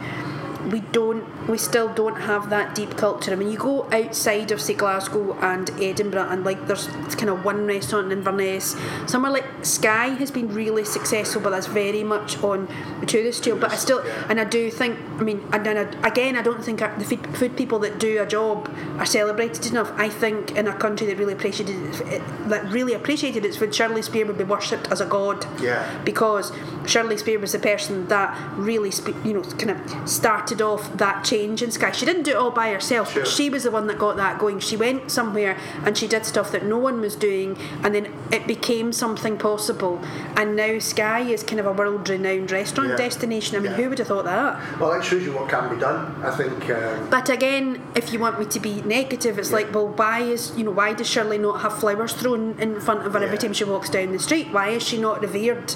[0.70, 3.32] we don't we still don't have that deep culture.
[3.32, 7.44] I mean, you go outside of say Glasgow and Edinburgh, and like there's kind of
[7.44, 8.76] one restaurant in Inverness.
[9.06, 12.68] Somewhere like Skye has been really successful, but that's very much on
[13.00, 13.56] the tourist trail.
[13.56, 16.64] But I still, and I do think, I mean, and then I, again, I don't
[16.64, 19.92] think the food, food people that do a job are celebrated enough.
[19.96, 21.76] I think in a country that really appreciated
[22.10, 25.46] it, that really appreciated its food, Shirley Spear would be worshipped as a god.
[25.60, 26.02] Yeah.
[26.04, 26.52] Because
[26.86, 28.92] Shirley Spear was the person that really,
[29.24, 31.92] you know, kind of started off that change in Skye.
[31.92, 33.22] She didn't do it all by herself, Sure.
[33.22, 34.58] but she was the one that got that going.
[34.60, 38.46] She went somewhere and she did stuff that no one was doing, and then it
[38.46, 40.00] became something possible.
[40.36, 42.96] And now Skye is kind of a world-renowned restaurant Yeah.
[42.96, 43.56] destination.
[43.56, 43.76] I mean, Yeah.
[43.78, 44.58] who would have thought that?
[44.80, 46.14] Well, that shows you what can be done.
[46.24, 46.70] I think.
[46.70, 50.52] Um, But again, if you want me to be negative, it's like, well, why is
[50.56, 53.52] you know why does Shirley not have flowers thrown in front of her every time
[53.52, 54.48] she walks down the street?
[54.52, 55.74] Why is she not revered?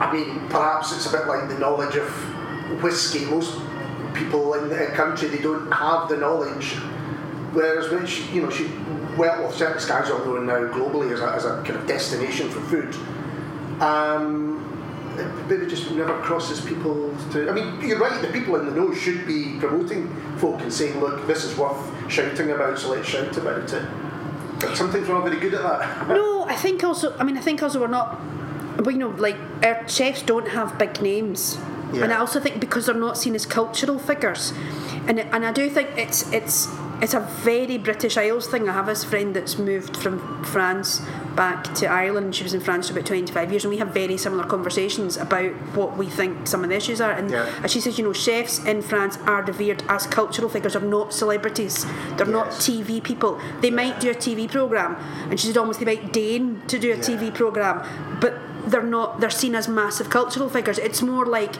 [0.00, 2.08] I mean, perhaps it's a bit like the knowledge of
[2.82, 3.24] whiskey.
[3.26, 3.58] Most
[4.14, 6.74] people in the country they don't have the knowledge.
[7.52, 8.66] Whereas when she, you know, she
[9.16, 12.48] well, well certainly Skye's all known now globally as a, as a kind of destination
[12.48, 12.94] for food.
[13.82, 14.66] Um,
[15.18, 17.50] it maybe just never crosses people to.
[17.50, 18.20] I mean, you're right.
[18.22, 20.08] The people in the know should be promoting
[20.38, 23.84] folk and saying, "Look, this is worth shouting about, so let's shout about it."
[24.60, 26.08] But sometimes we're not very good at that.
[26.08, 27.16] No, I think also.
[27.18, 28.20] I mean, I think also we're not.
[28.78, 31.58] Well, you know, like our chefs don't have big names,
[31.92, 32.04] Yeah.
[32.04, 34.52] and I also think because they're not seen as cultural figures,
[35.06, 36.68] and and I do think it's it's
[37.02, 38.68] it's a very British Isles thing.
[38.68, 41.00] I have this friend that's moved from France
[41.36, 42.34] back to Ireland.
[42.34, 45.16] She was in France for about twenty five years, and we have very similar conversations
[45.16, 47.12] about what we think some of the issues are.
[47.12, 47.66] And, Yeah.
[47.66, 51.86] she says, you know, chefs in France are revered as cultural figures, they're not celebrities.
[52.16, 53.38] They're not TV people.
[53.60, 54.96] They might do a TV program,
[55.30, 57.82] and she said almost they might deign to do a TV program,
[58.20, 58.34] but
[58.66, 59.20] they're not.
[59.20, 60.78] They're seen as massive cultural figures.
[60.78, 61.54] It's more like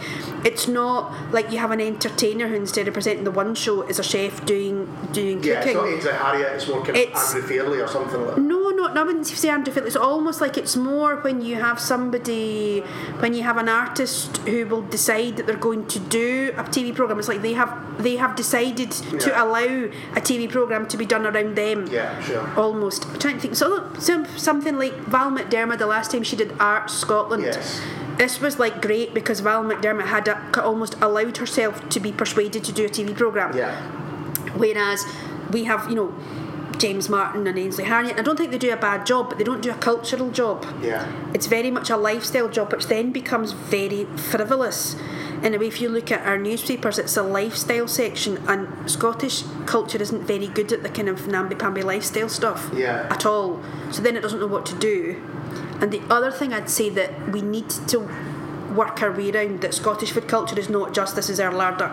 [0.45, 3.99] it's not like you have an entertainer who instead of presenting the one show is
[3.99, 6.53] a chef doing doing Yeah, it's not Harriott.
[6.57, 8.41] It's more kind It's- of Andrew Fairlie or something like that.
[8.43, 11.57] No, no, no, I wouldn't say Andrew feel It's almost like it's more when you
[11.57, 12.81] have somebody,
[13.19, 16.95] when you have an artist who will decide that they're going to do a TV
[16.95, 17.19] program.
[17.19, 21.27] It's like they have they have decided to allow a TV program to be done
[21.27, 21.87] around them.
[21.89, 22.59] Yeah, sure.
[22.59, 23.07] Almost.
[23.07, 23.55] I'm trying to think.
[23.55, 27.43] So some, something like Val McDermid the last time she did Art Scotland.
[27.43, 27.83] Yes.
[28.17, 32.65] this was like great because Val McDermid had a, almost allowed herself to be persuaded
[32.65, 33.55] to do a TV program.
[33.55, 33.77] Yeah.
[34.57, 35.05] Whereas
[35.51, 36.15] we have, you know,
[36.81, 38.19] James Martin and Ainsley Harriott.
[38.19, 40.65] I don't think they do a bad job, but they don't do a cultural job.
[40.83, 41.07] Yeah.
[41.35, 44.97] It's very much a lifestyle job, which then becomes very frivolous.
[45.43, 49.43] In a way, if you look at our newspapers, it's a lifestyle section, and Scottish
[49.67, 53.07] culture isn't very good at the kind of namby-pamby lifestyle stuff Yeah.
[53.11, 53.61] at all.
[53.91, 55.17] So then it doesn't know what to do.
[55.83, 58.09] And the other thing I'd say that we need to
[58.75, 61.91] work our way around that Scottish food culture is not just this is our larder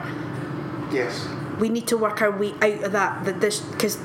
[0.91, 1.27] Yes.
[1.59, 3.25] we need to work our way out of that.
[3.25, 3.97] That this because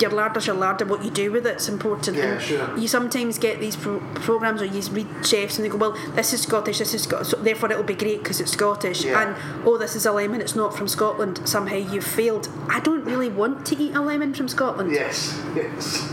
[0.00, 0.84] your larder's your larder.
[0.84, 2.16] What you do with it's important.
[2.16, 2.78] Yeah, And sure.
[2.78, 6.32] You sometimes get these pro- programs or you read chefs and they go, well, this
[6.32, 9.04] is Scottish, this is Scottish, so therefore it'll be great because it's Scottish.
[9.04, 9.20] Yeah.
[9.22, 11.46] And oh, this is a lemon, it's not from Scotland.
[11.48, 12.48] Somehow you've failed.
[12.68, 14.92] I don't really want to eat a lemon from Scotland.
[14.92, 15.40] Yes.
[15.54, 16.10] Yes.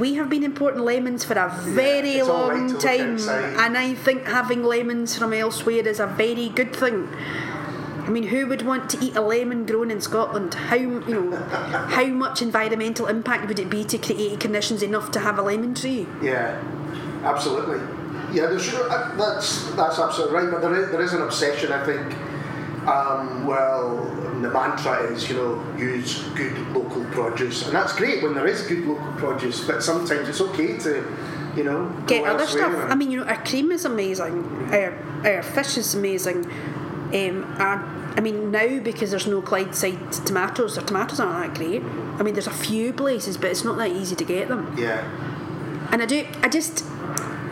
[0.00, 4.24] We have been importing lemons for a very right long look time, and I think
[4.24, 7.08] having lemons from elsewhere is a very good thing.
[8.06, 10.54] I mean, who would want to eat a lemon grown in Scotland?
[10.54, 15.20] How you know, how much environmental impact would it be to create conditions enough to
[15.20, 16.06] have a lemon tree?
[16.22, 16.62] Yeah,
[17.24, 17.80] absolutely.
[18.32, 20.50] Yeah, there's, uh, that's that's absolutely right.
[20.50, 22.14] But there is, there is an obsession, I think.
[22.86, 24.04] Um, well,
[24.40, 28.62] the mantra is, you know, use good local produce, and that's great when there is
[28.62, 29.64] good local produce.
[29.64, 31.04] But sometimes it's okay to,
[31.56, 32.72] you know, Get other stuff.
[32.88, 34.44] I mean, you know, our cream is amazing.
[34.72, 34.94] Our
[35.24, 36.48] our fish is amazing.
[37.14, 37.84] Um, our,
[38.16, 41.82] I mean, now because there's no Clydeside tomatoes, our tomatoes aren't that great.
[41.82, 44.74] I mean, there's a few places, but it's not that easy to get them.
[44.76, 45.04] yeah,
[45.92, 46.84] and I do I just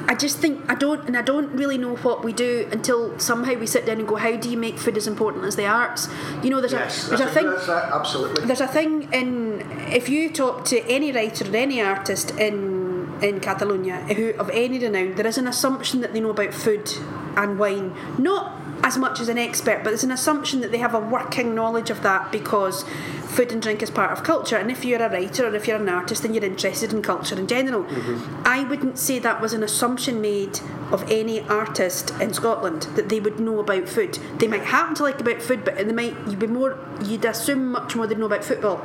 [0.07, 3.55] I just think I don't and I don't really know what we do until somehow
[3.55, 6.09] we sit down and go how do you make food as important as the arts
[6.42, 8.44] you know there's yes, a there's a thing that, absolutely.
[8.44, 9.61] there's a thing in
[9.92, 14.78] if you talk to any writer or any artist in in Catalonia who of any
[14.78, 16.90] renown there is an assumption that they know about food
[17.36, 20.94] and wine not as much as an expert but there's an assumption that they have
[20.94, 22.84] a working knowledge of that because
[23.26, 25.76] food and drink is part of culture and if you're a writer or if you're
[25.76, 28.42] an artist and you're interested in culture in general mm-hmm.
[28.44, 30.60] I wouldn't say that was an assumption made
[30.92, 35.02] of any artist in Scotland that they would know about food they might happen to
[35.02, 38.26] like about food but they might you'd be more you'd assume much more they'd know
[38.26, 38.84] about football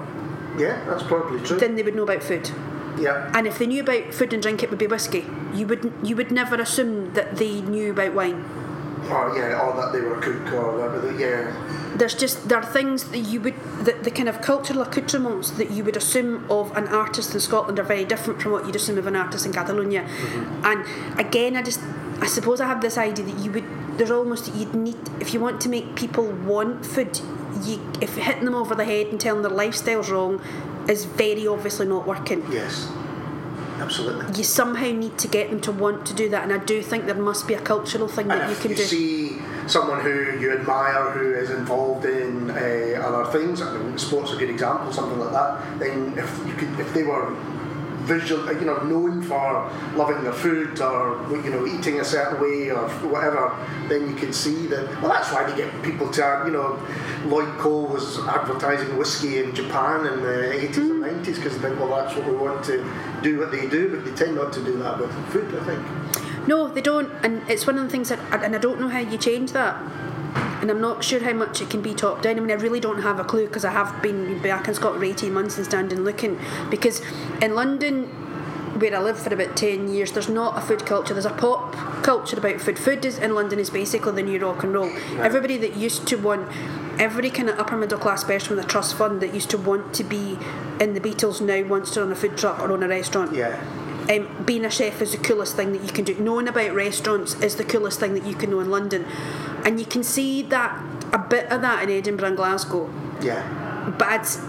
[0.59, 1.57] yeah, that's probably true.
[1.57, 2.51] Then they would know about food.
[2.99, 5.25] yeah, And if they knew about food and drink, it would be whiskey.
[5.53, 6.05] You wouldn't.
[6.05, 8.45] You would never assume that they knew about wine.
[9.10, 11.12] Or yeah, or that they were a cook or whatever.
[11.20, 15.52] Yeah, There's just there are things that you would that the kind of cultural accoutrements
[15.52, 18.76] that you would assume of an artist in Scotland are very different from what you'd
[18.76, 20.04] assume of an artist in Catalonia.
[20.04, 20.66] Mm-hmm.
[20.66, 21.82] And again, I just
[22.22, 23.66] I suppose I have this idea that you would
[23.97, 27.20] there's almost you'd need if you want to make people want food,
[27.64, 30.41] you if hitting them over the head and telling their lifestyle's wrong
[30.88, 32.43] is very obviously not working.
[32.52, 32.89] yes,
[33.80, 34.38] absolutely.
[34.38, 37.05] you somehow need to get them to want to do that and I do think
[37.05, 40.01] there must be a cultural thing And that you if can you do see someone
[40.01, 44.49] who you admire who is involved in uh, other things, I mean, sports a good
[44.49, 47.36] example, something like that, then if you could, if they were
[48.10, 50.99] visual, you know, known for loving their food or
[51.45, 53.43] you know eating a certain way or whatever,
[53.88, 54.86] then you can see that.
[55.01, 56.70] Well, that's why they get people to, you know,
[57.26, 60.38] Lloyd Cole was advertising whiskey in Japan in the
[60.68, 61.24] 80s and mm.
[61.24, 62.78] 90s because they think, well, that's what we want to
[63.22, 65.82] do what they do, but they tend not to do that with food, I think.
[66.47, 68.99] no they don't and it's one of the things that and I don't know how
[68.99, 69.76] you change that
[70.62, 72.38] and I'm not sure how much it can be top down.
[72.38, 75.01] I mean I really don't have a clue because I have been back in Scotland
[75.01, 76.39] for 18 months and standing looking
[76.70, 77.01] because
[77.41, 78.05] in London
[78.80, 81.14] where I lived for about 10 years there's not a food culture.
[81.14, 82.80] There's a pop culture about food.
[82.80, 84.89] Food is in London is basically the new rock and roll.
[85.18, 86.49] Everybody that used to want
[86.99, 89.93] every kind of upper middle class person with a trust fund that used to want
[89.95, 90.38] to be
[90.80, 93.34] in the Beatles now wants to run a food truck or own a restaurant.
[93.34, 93.62] Yeah.
[94.10, 96.16] Um, being a chef is the coolest thing that you can do.
[96.16, 99.05] Knowing about restaurants is the coolest thing that you can know in London,
[99.64, 100.82] and you can see that
[101.14, 102.89] a bit of that in Edinburgh and Glasgow.
[103.22, 103.95] Yeah.
[103.97, 104.39] But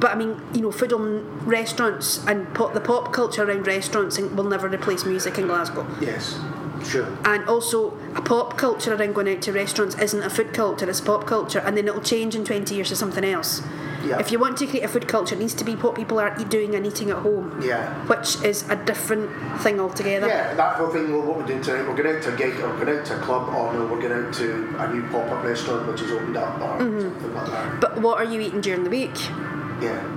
[0.00, 4.18] but I mean, you know, food on restaurants and pop, the pop culture around restaurants
[4.18, 5.86] will never replace music in Glasgow.
[6.00, 6.38] Yes.
[6.84, 7.08] Sure.
[7.24, 11.00] And also, a pop culture around going out to restaurants isn't a food culture; it's
[11.00, 13.62] pop culture, and then it'll change in twenty years to something else.
[14.04, 14.18] Yeah.
[14.18, 16.34] If you want to create a food culture, it needs to be what people are
[16.44, 17.60] doing and eating at home.
[17.62, 17.92] Yeah.
[18.06, 19.30] Which is a different
[19.60, 20.28] thing altogether.
[20.28, 22.58] Yeah, that whole thing, well, what we're doing tonight, we're going out to a gig,
[22.60, 25.02] or we're going out to a club, or no, we're going out to a new
[25.08, 27.00] pop up restaurant which has opened up, or Mm-hmm.
[27.00, 27.80] something like that.
[27.80, 29.18] But what are you eating during the week?
[29.82, 30.14] Yeah.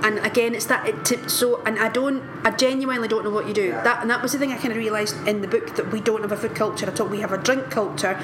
[0.00, 1.60] And again, it's that it to, so.
[1.64, 3.66] And I don't, I genuinely don't know what you do.
[3.68, 3.82] Yeah.
[3.82, 6.00] That and that was the thing I kind of realised in the book that we
[6.00, 7.08] don't have a food culture at all.
[7.08, 8.16] We have a drink culture,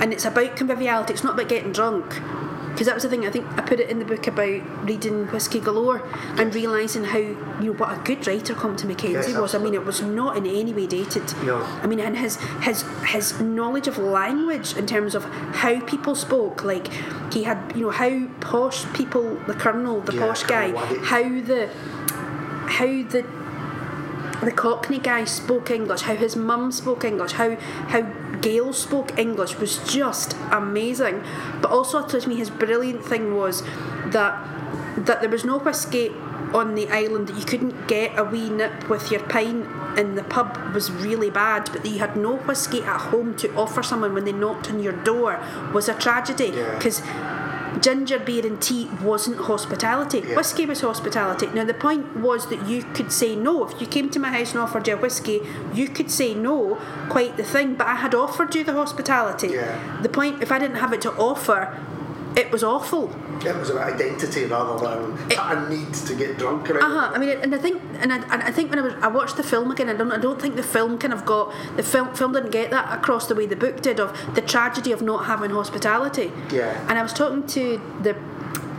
[0.00, 1.12] and it's about conviviality.
[1.12, 2.18] It's not about getting drunk.
[2.70, 3.26] Because that was the thing.
[3.26, 6.02] I think I put it in the book about reading Whiskey Galore
[6.38, 9.54] and realizing how you know what a good writer Compton Mackenzie Yes, was.
[9.54, 11.24] I mean, it was not in any way dated.
[11.44, 11.62] No.
[11.62, 16.62] I mean, and his his his knowledge of language in terms of how people spoke,
[16.64, 16.88] like
[17.32, 20.70] he had, you know, how posh people, the colonel, the Yeah, posh guy,
[21.04, 21.68] how the
[22.66, 23.24] how the
[24.42, 28.02] the Cockney guy spoke English, how his mum spoke English, how how
[28.40, 31.22] Gail spoke English was just amazing.
[31.60, 33.62] But also to me his brilliant thing was
[34.06, 34.46] that
[34.96, 36.10] that there was no whiskey
[36.54, 39.66] on the island that you couldn't get a wee nip with your pint
[39.98, 43.54] in the pub was really bad, but that you had no whiskey at home to
[43.54, 45.40] offer someone when they knocked on your door
[45.74, 46.52] was a tragedy.
[46.54, 46.78] Yeah.
[47.80, 50.20] Ginger beer and tea wasn't hospitality.
[50.20, 50.36] Yeah.
[50.36, 51.46] Whiskey was hospitality.
[51.46, 53.66] Now the point was that you could say no.
[53.68, 55.40] If you came to my house and offered you a whiskey,
[55.74, 57.74] you could say no, quite the thing.
[57.74, 59.48] But I had offered you the hospitality.
[59.48, 60.00] Yeah.
[60.02, 61.78] The point if I didn't have it to offer,
[62.36, 63.08] it was awful.
[63.44, 66.68] It was about identity rather than a need to get drunk.
[66.70, 67.10] Or Uh huh.
[67.14, 69.36] I mean, and I think, and I, and I think when I was, I watched
[69.36, 69.88] the film again.
[69.88, 72.14] I don't, I don't think the film kind of got the film.
[72.14, 75.26] Film didn't get that across the way the book did of the tragedy of not
[75.26, 76.32] having hospitality.
[76.52, 76.78] Yeah.
[76.88, 78.16] And I was talking to the.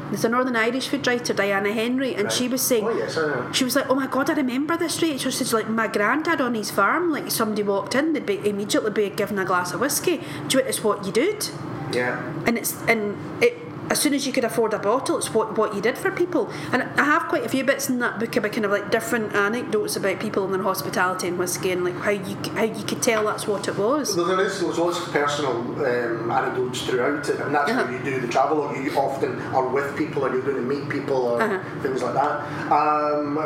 [0.10, 3.28] There's a Northern Irish food writer, Diana Henry, and she was saying, Oh, yes, I
[3.28, 3.52] know.
[3.52, 6.42] she was like, "Oh my God, I remember this street." She says, "Like my granddad
[6.42, 9.80] on his farm, like somebody walked in, they'd be immediately be given a glass of
[9.82, 10.20] whiskey.
[10.48, 11.50] Do you it's what you did?"
[11.94, 12.24] Yeah.
[12.48, 13.56] and it's and it
[13.90, 16.50] as soon as you could afford a bottle, it's what, what you did for people.
[16.72, 19.34] And I have quite a few bits in that book about kind of like different
[19.34, 23.02] anecdotes about people and their hospitality and whiskey and like how you how you could
[23.02, 24.16] tell that's what it was.
[24.16, 25.52] Well, there is there's lots of personal
[25.86, 27.84] um, anecdotes throughout it, and that's Uh-huh.
[27.86, 30.88] when you do the travel, you often are with people, or you're going to meet
[30.90, 31.60] people, or Uh-huh.
[31.82, 32.72] things like that.
[32.72, 33.38] Um,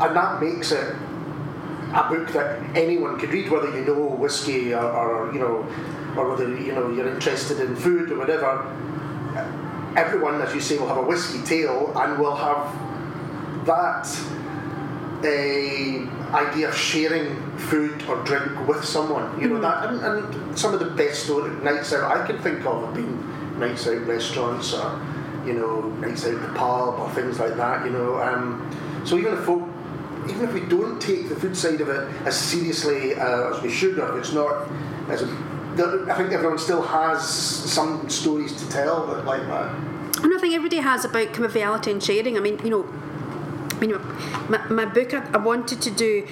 [0.00, 0.94] and that makes it
[1.94, 5.66] a book that anyone could read, whether you know whiskey or, or you know,
[6.16, 8.66] or whether you know you're interested in food or whatever.
[9.96, 14.08] Everyone, as you say, will have a whiskey tail and will have that
[15.24, 19.40] a idea of sharing food or drink with someone.
[19.40, 21.28] You know that, and, and some of the best
[21.62, 25.00] nights out I can think of have been nights out restaurants or
[25.46, 27.84] you know nights out the pub or things like that.
[27.84, 28.70] You know, um,
[29.04, 29.62] so even if folk,
[30.28, 33.70] even if we don't take the food side of it as seriously uh, as we
[33.70, 34.68] should, or if it's not
[35.08, 35.22] as
[35.80, 39.74] I think everyone still has some stories to tell that like that.
[40.22, 42.36] And I think everybody has about conviviality and sharing.
[42.36, 42.86] I mean, you know,
[43.72, 43.92] I mean,
[44.48, 46.26] my, my book, I, I wanted to do,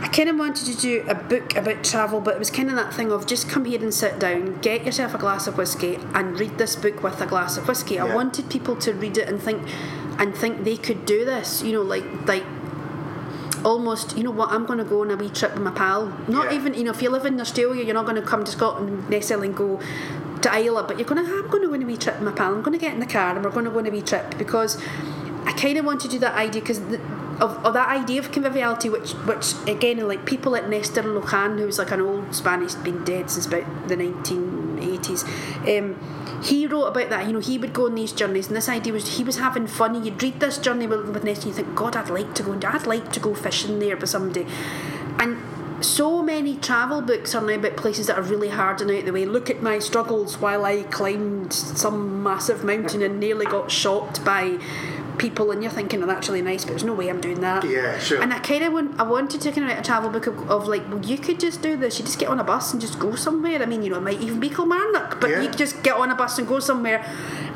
[0.00, 2.76] I kind of wanted to do a book about travel, but it was kind of
[2.76, 5.98] that thing of just come here and sit down, get yourself a glass of whiskey,
[6.14, 7.98] and read this book with a glass of whiskey.
[7.98, 9.68] I wanted people to read it and think,
[10.18, 11.62] and think they could do this.
[11.62, 12.44] You know, like like
[13.64, 16.06] almost, you know what, I'm going to go on a wee trip with my pal.
[16.28, 16.56] Not Yeah.
[16.58, 19.08] even, you know, if you live in Australia, you're not going to come to Scotland
[19.10, 19.80] necessarily and go
[20.42, 22.24] to Islay, but you're going to, I'm going to go on a wee trip with
[22.28, 22.52] my pal.
[22.54, 24.02] I'm going to get in the car and we're going to go on a wee
[24.02, 24.76] trip because
[25.44, 26.78] I kind of want to do that idea because
[27.40, 31.78] of, of that idea of conviviality, which, which again, like people like Nestor Luján, who's
[31.78, 35.24] like an old Spanish, been dead since about the 1980s.
[35.78, 35.96] Um,
[36.42, 37.26] he wrote about that.
[37.26, 39.66] You know, he would go on these journeys, and this idea was he was having
[39.66, 40.04] fun.
[40.04, 42.52] You'd read this journey with, with Nestor, and you think, God, I'd like to go.
[42.52, 44.46] and I'd like to go fishing there with somebody,
[45.18, 45.38] and
[45.84, 49.06] so many travel books are now about places that are really hard and out of
[49.06, 49.24] the way.
[49.24, 54.58] Look at my struggles while I climbed some massive mountain and nearly got shot by
[55.18, 57.64] people and you're thinking, oh, that's really nice, but there's no way I'm doing that.
[57.64, 58.20] Yeah, sure.
[58.22, 60.50] And I kind of want, I wanted to kind of write a travel book of,
[60.50, 61.98] of like, well, you could just do this.
[61.98, 63.62] You just get on a bus and just go somewhere.
[63.62, 65.42] I mean, you know, it might even be Kilmarnock, but Yeah.
[65.42, 67.04] you just get on a bus and go somewhere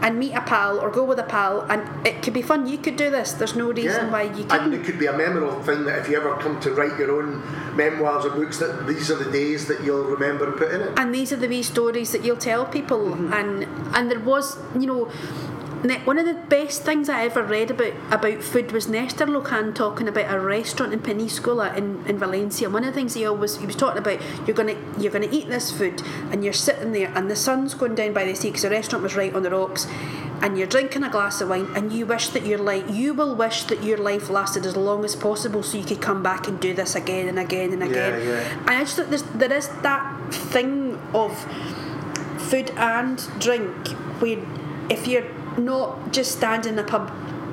[0.02, 2.66] and meet a pal or go with a pal, and it could be fun.
[2.66, 3.32] You could do this.
[3.32, 4.74] There's no reason why you and couldn't.
[4.74, 7.42] it could be a memorable thing that if you ever come to write your own
[7.76, 10.98] memoirs or books, that these are the days that you'll remember and put in it.
[10.98, 13.32] and these are the wee stories that you'll tell people Mm-hmm.
[13.32, 15.10] and and there was you know
[16.04, 20.08] one of the best things I ever read about about food was Nestor Luján talking
[20.08, 22.70] about a restaurant in Peníscola in, in Valencia.
[22.70, 25.48] One of the things he always he was talking about you're gonna you're gonna eat
[25.48, 26.02] this food
[26.32, 29.02] and you're sitting there and the sun's going down by the sea because the restaurant
[29.02, 29.86] was right on the rocks
[30.42, 33.34] and you're drinking a glass of wine and you wish that your life you will
[33.34, 36.60] wish that your life lasted as long as possible so you could come back and
[36.60, 38.20] do this again and again and again.
[38.20, 38.26] yeah.
[38.26, 38.58] yeah.
[38.60, 41.36] And I just thought there's, there is that thing of
[42.38, 43.88] food and drink
[44.20, 44.38] where
[44.88, 45.26] if you're
[45.58, 47.10] not just standing in a pub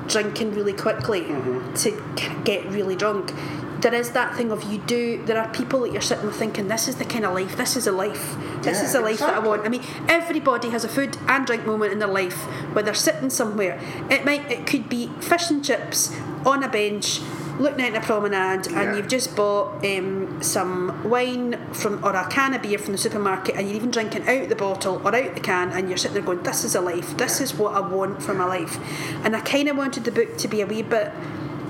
[0.07, 1.73] drinking really quickly Mm-hmm.
[1.75, 3.33] to get really drunk.
[3.81, 6.67] There is that thing of you do there are people that you're sitting with thinking
[6.69, 8.35] this is the kind of life this is a life.
[8.61, 9.65] This Yeah, is the life that I want.
[9.65, 12.43] I mean everybody has a food and drink moment in their life
[12.73, 13.79] where they're sitting somewhere.
[14.09, 16.13] It might it could be fish and chips
[16.45, 17.19] on a bench
[17.59, 18.81] looking out in a promenade Yeah.
[18.81, 22.97] and you've just bought um, some wine from or a can of beer from the
[22.97, 26.15] supermarket and you're even drinking out the bottle or out the can and you're sitting
[26.15, 27.15] there going, This is a life.
[27.17, 28.77] This is what I want for my life.
[29.23, 31.11] And I kinda wanted the book to be a wee bit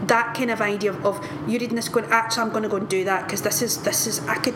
[0.07, 2.89] that kind of idea of, of you reading this going, actually I'm gonna go and
[2.89, 4.55] do that because this is this is I could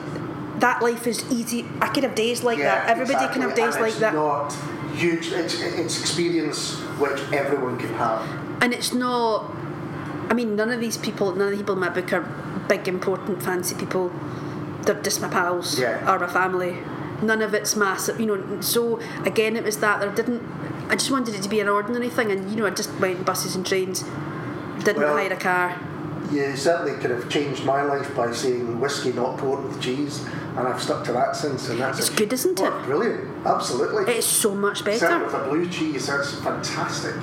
[0.59, 1.65] that life is easy.
[1.81, 2.87] I could have days like that.
[2.89, 4.13] Everybody can have days And like it's that.
[4.13, 4.51] Not
[4.95, 5.27] huge.
[5.31, 8.21] It's it's experience which everyone can have.
[8.61, 9.45] and it's not
[10.29, 12.21] I mean none of these people none of the people in my book are
[12.67, 14.11] big important fancy people
[14.83, 16.09] they're just my pals Yeah.
[16.11, 16.77] or my family
[17.21, 20.43] none of it's massive you know so again it was that there didn't
[20.89, 23.25] I just wanted it to be an ordinary thing and you know I just went
[23.25, 24.03] buses and trains
[24.83, 25.75] didn't Well- hire a car
[26.31, 30.25] You certainly could have changed my life by saying whiskey, not port with cheese,
[30.57, 31.69] and I've stuck to that since.
[31.69, 32.83] And that's It's a- good, isn't oh, it?
[32.85, 34.13] Brilliant, absolutely.
[34.13, 37.15] it's so much better with a blue cheese, that's fantastic.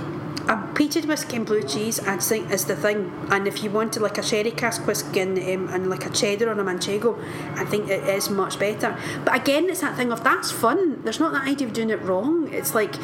[0.46, 3.10] A peated whiskey and blue cheese I think is the thing.
[3.30, 6.48] And if you wanted like a sherry cask whiskey and, um, and like a cheddar
[6.48, 7.18] or a manchego
[7.56, 8.96] I think it is much better.
[9.24, 11.02] But again it's that thing of that's fun.
[11.02, 12.52] There's not that idea of doing it wrong.
[12.52, 12.94] It's like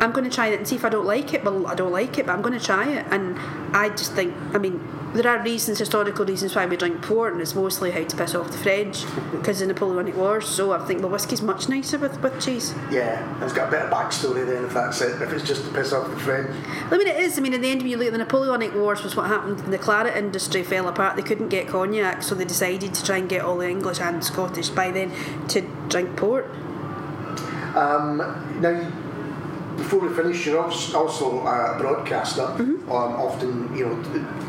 [0.00, 1.44] I'm going to try it and see if I don't like it.
[1.44, 3.06] Well I don't like it but I'm going to try it.
[3.10, 3.38] And
[3.74, 4.80] I just think I mean
[5.14, 8.34] there are reasons historical reasons why we drink port and it's mostly how to piss
[8.34, 12.20] off the French because the Napoleonic Wars so I think the whiskey's much nicer with,
[12.20, 15.22] with cheese Yeah, it's got a bit of backstory then if that's it.
[15.22, 16.50] If it's just to piss off the French.
[16.90, 17.38] I mean, it is.
[17.38, 19.58] I mean, in the end, when you look at the Napoleonic Wars, was what happened.
[19.58, 21.16] The claret industry fell apart.
[21.16, 24.24] They couldn't get cognac, so they decided to try and get all the English and
[24.24, 25.12] Scottish by then
[25.48, 26.46] to drink port.
[27.74, 28.18] Um,
[28.60, 28.90] now,
[29.76, 32.90] before we finish, you're also a broadcaster, Mm-hmm.
[32.90, 33.96] um, often you know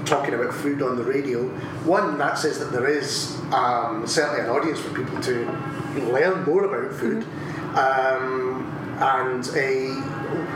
[0.05, 1.47] talking about food on the radio.
[1.85, 5.45] One that says that there is um, certainly an audience for people to
[6.11, 7.77] learn more about food, Mm-hmm.
[7.77, 8.71] um,
[9.01, 9.91] and a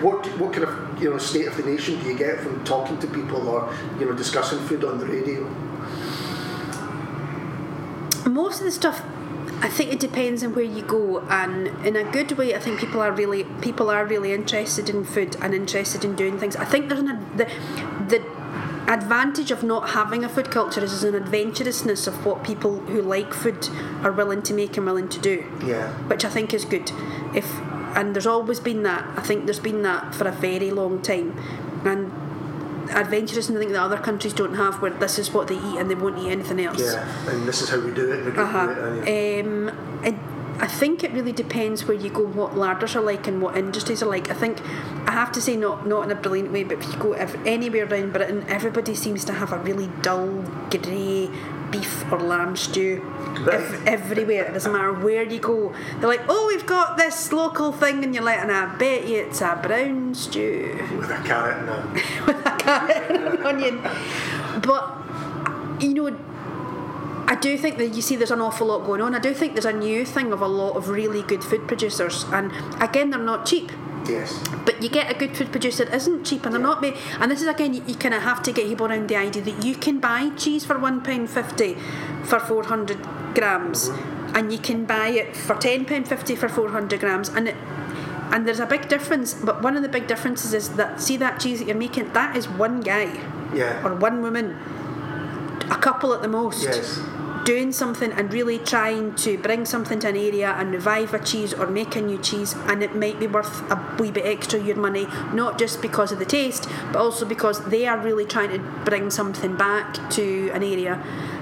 [0.02, 2.98] what what kind of you know state of the nation do you get from talking
[3.00, 5.44] to people or you know discussing food on the radio?
[8.30, 9.02] Most of the stuff,
[9.62, 12.80] I think it depends on where you go, and in a good way, I think
[12.80, 16.56] people are really people are really interested in food and interested in doing things.
[16.56, 17.46] I think there's an ad- the
[18.08, 18.40] the
[18.92, 23.34] advantage of not having a food culture is an adventurousness of what people who like
[23.34, 23.70] food
[24.02, 25.46] are willing to make and willing to do.
[25.64, 25.92] Yeah.
[26.08, 26.92] which I think is good.
[27.36, 27.60] If
[27.96, 29.06] and there's always been that.
[29.18, 31.38] I think there's been that for a very long time,
[31.84, 32.12] and
[32.90, 35.90] adventurous and think that other countries don't have, where this is what they eat and
[35.90, 36.80] they won't eat anything else.
[36.82, 38.26] Yeah, and this is how we do it.
[38.26, 38.68] We Uh-huh.
[38.74, 39.46] do it.
[39.46, 39.70] Um,
[40.04, 40.16] I,
[40.62, 44.04] I think it really depends where you go, what larders are like, and what industries
[44.04, 44.30] are like.
[44.30, 44.60] I think
[45.08, 47.40] I have to say, not not in a brilliant way, but if you go ev-
[47.46, 51.30] anywhere around Britain, everybody seems to have a really dull, grey
[51.72, 53.00] beef or lamb stew.
[53.50, 55.72] Ev- everywhere, it doesn't matter where you go.
[56.00, 59.18] They're like, "Oh, we've got this local thing," and you're like, "And I bet you
[59.20, 62.34] it's a brown stew." with a carrot and a
[62.70, 63.82] with a carrot and an onion.
[64.62, 64.96] But
[65.82, 66.18] you know,
[67.28, 69.14] I do think that you see there's an awful lot going on.
[69.16, 72.26] I do think there's a new thing of a lot of really good food producers,
[72.32, 72.52] and
[72.82, 73.72] again, they're not cheap.
[74.08, 74.44] yes.
[74.66, 76.96] But you get a good food producer that isn't cheap, and they're not made.
[77.20, 79.42] And this is again, you, you kind of have to get people around the idea
[79.44, 81.76] that you can buy cheese for one pound fifty
[82.24, 83.02] for four hundred
[83.36, 84.36] grams, mm-hmm.
[84.36, 87.56] and you can buy it for ten pound fifty for four hundred grams, and it.
[88.32, 91.40] And there's a big difference, but one of the big differences is that see that
[91.40, 93.10] cheese that you're making, that is one guy
[93.54, 93.84] Yeah.
[93.86, 94.56] or one woman,
[95.72, 97.00] a couple at the most, Yes.
[97.46, 101.52] doing something and really trying to bring something to an area and revive a cheese
[101.54, 104.76] or make a new cheese, and it might be worth a wee bit extra your
[104.76, 108.60] money, not just because of the taste, but also because they are really trying to
[108.86, 111.00] bring something back to an area.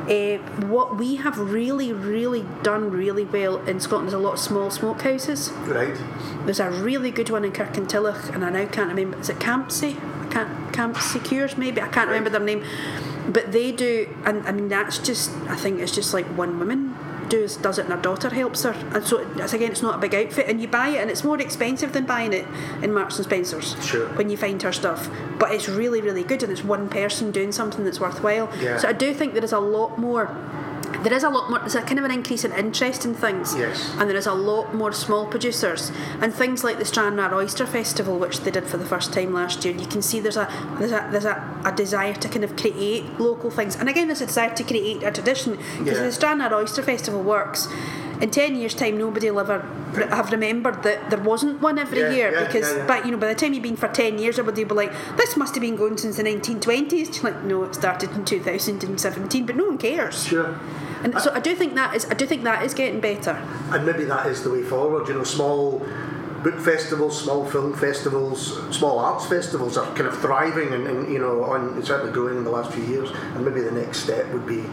[0.08, 0.38] Uh,
[0.68, 4.70] what we have really, really done really well in Scotland is a lot of small
[4.70, 5.52] smokehouses.
[5.68, 5.98] Right.
[6.46, 9.20] There's a really good one in Kirkintilloch, and I now can't remember.
[9.20, 9.98] Is it Campsie?
[9.98, 11.82] I can't Campsie Cures maybe.
[11.82, 12.64] I can't remember their name,
[13.28, 15.32] but they do, and I mean that's just.
[15.50, 16.96] I think it's just like one woman
[17.30, 19.98] does does it, and her daughter helps her, and so it's again it's not a
[19.98, 22.46] big outfit, and you buy it, and it's more expensive than buying it
[22.82, 23.76] in Marks and Spencers.
[23.86, 24.08] Sure.
[24.10, 25.10] When you find her stuff,
[25.40, 28.50] but it's really really good, and it's one person doing something that's worthwhile.
[28.60, 28.78] Yeah.
[28.78, 30.36] So I do think there is a lot more.
[31.04, 31.60] There is a lot more.
[31.60, 33.94] There's a kind of an increase in interest in things Yes.
[33.98, 35.92] and there is a lot more small producers
[36.22, 39.64] and things like the Stranraer Oyster Festival, which they did for the first time last
[39.64, 39.74] year.
[39.76, 40.48] You can see there's a
[40.80, 44.22] there's a there's a, a desire to kind of create local things, and again, there's
[44.22, 46.04] a desire to create a tradition because Yeah.
[46.04, 47.68] the Stranraer Oyster Festival works.
[48.20, 49.60] In ten years' time, nobody will ever
[50.10, 53.18] have remembered that there wasn't one every Yeah, year yeah, because, yeah, but you know,
[53.18, 55.62] by the time you've been for ten years, everybody will be like, "This must have
[55.62, 59.78] been going since the 1920s." You're like, no, it started in 2017, but no one
[59.78, 60.26] cares.
[60.26, 60.60] Sure.
[61.04, 63.40] And so I do think that is I do think that is getting better.
[63.72, 65.08] And maybe that is the way forward.
[65.08, 65.86] You know, small
[66.44, 71.20] book festivals, small film festivals, small arts festivals are kind of thriving and, and you
[71.20, 73.10] know, on certainly growing in the last few years.
[73.12, 74.64] And maybe the next step would be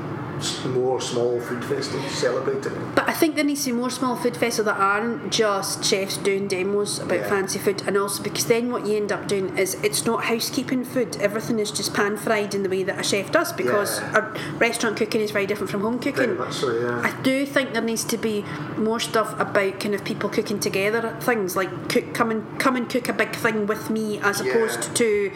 [0.67, 2.93] more small food festivals celebrating.
[2.95, 6.17] But I think there needs to be more small food festivals that aren't just chefs
[6.17, 7.29] doing demos about Yeah.
[7.29, 10.85] fancy food, and also because then what you end up doing is it's not housekeeping
[10.85, 11.17] food.
[11.21, 14.25] Everything is just pan fried in the way that a chef does because Yeah.
[14.59, 16.37] restaurant cooking is very different from home cooking.
[16.51, 17.01] so, yeah.
[17.03, 18.45] I do think there needs to be
[18.77, 22.89] more stuff about kind of people cooking together things like cook come and come and
[22.89, 25.31] cook a big thing with me as opposed to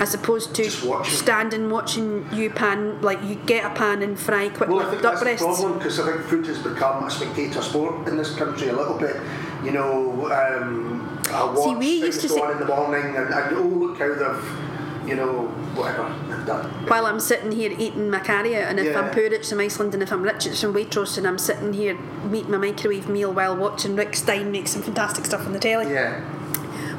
[0.00, 0.70] as opposed to
[1.04, 5.02] standing watching you pan like you get a pan and fry quick Well, I think
[5.02, 5.40] duck that's breasts.
[5.42, 8.72] the problem because I think food has become a spectator sport in this country a
[8.76, 9.16] little bit.
[9.64, 13.32] You know, um, I watch See, we used to go on in the morning and,
[13.34, 16.70] and oh look how they've, you know, whatever they've done.
[16.88, 19.00] while I'm sitting here eating my carry and if Yeah.
[19.00, 21.98] I'm Purich from Iceland and if I'm Richards from Waitrose and I'm sitting here
[22.32, 25.92] eating my microwave meal while watching Rick Stein make some fantastic stuff on the telly.
[25.92, 26.20] Yeah.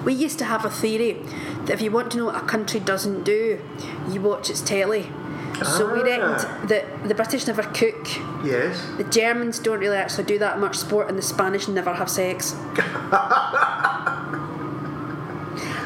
[0.06, 1.18] We used to have a theory
[1.66, 3.60] that if you want to know what a country doesn't do,
[4.10, 5.12] you watch its telly.
[5.64, 6.04] So we Ah.
[6.04, 8.08] reckoned that the British never cook,
[8.46, 8.78] Yes.
[8.98, 12.56] the Germans don't really actually do that much sport, and the Spanish never have sex.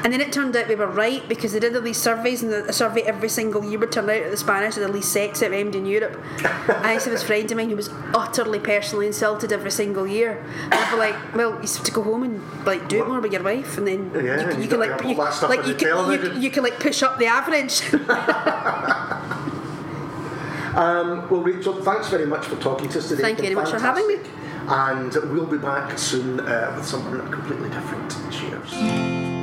[0.03, 2.51] And then it turned out we were right because they did all these surveys, and
[2.51, 5.41] the, survey every single year would turn out that the Spanish had the least sex
[5.41, 6.21] out of anybody in Europe.
[6.43, 10.05] I used to have this friend of mine who was utterly personally insulted every single
[10.05, 10.43] year.
[10.63, 13.21] And I'd be like, well, you have to go home and like do it more
[13.21, 15.33] with your wife, and then Yeah, you, can, you you can like you, all that
[15.33, 17.81] stuff like you can, you, you can like push up the average.
[20.73, 23.21] Um, well, Rachel, thanks very much for talking to us today.
[23.21, 24.15] Thank you very much for having me.
[24.67, 28.11] And we'll be back soon uh, with something completely different.
[28.31, 29.42] Cheers.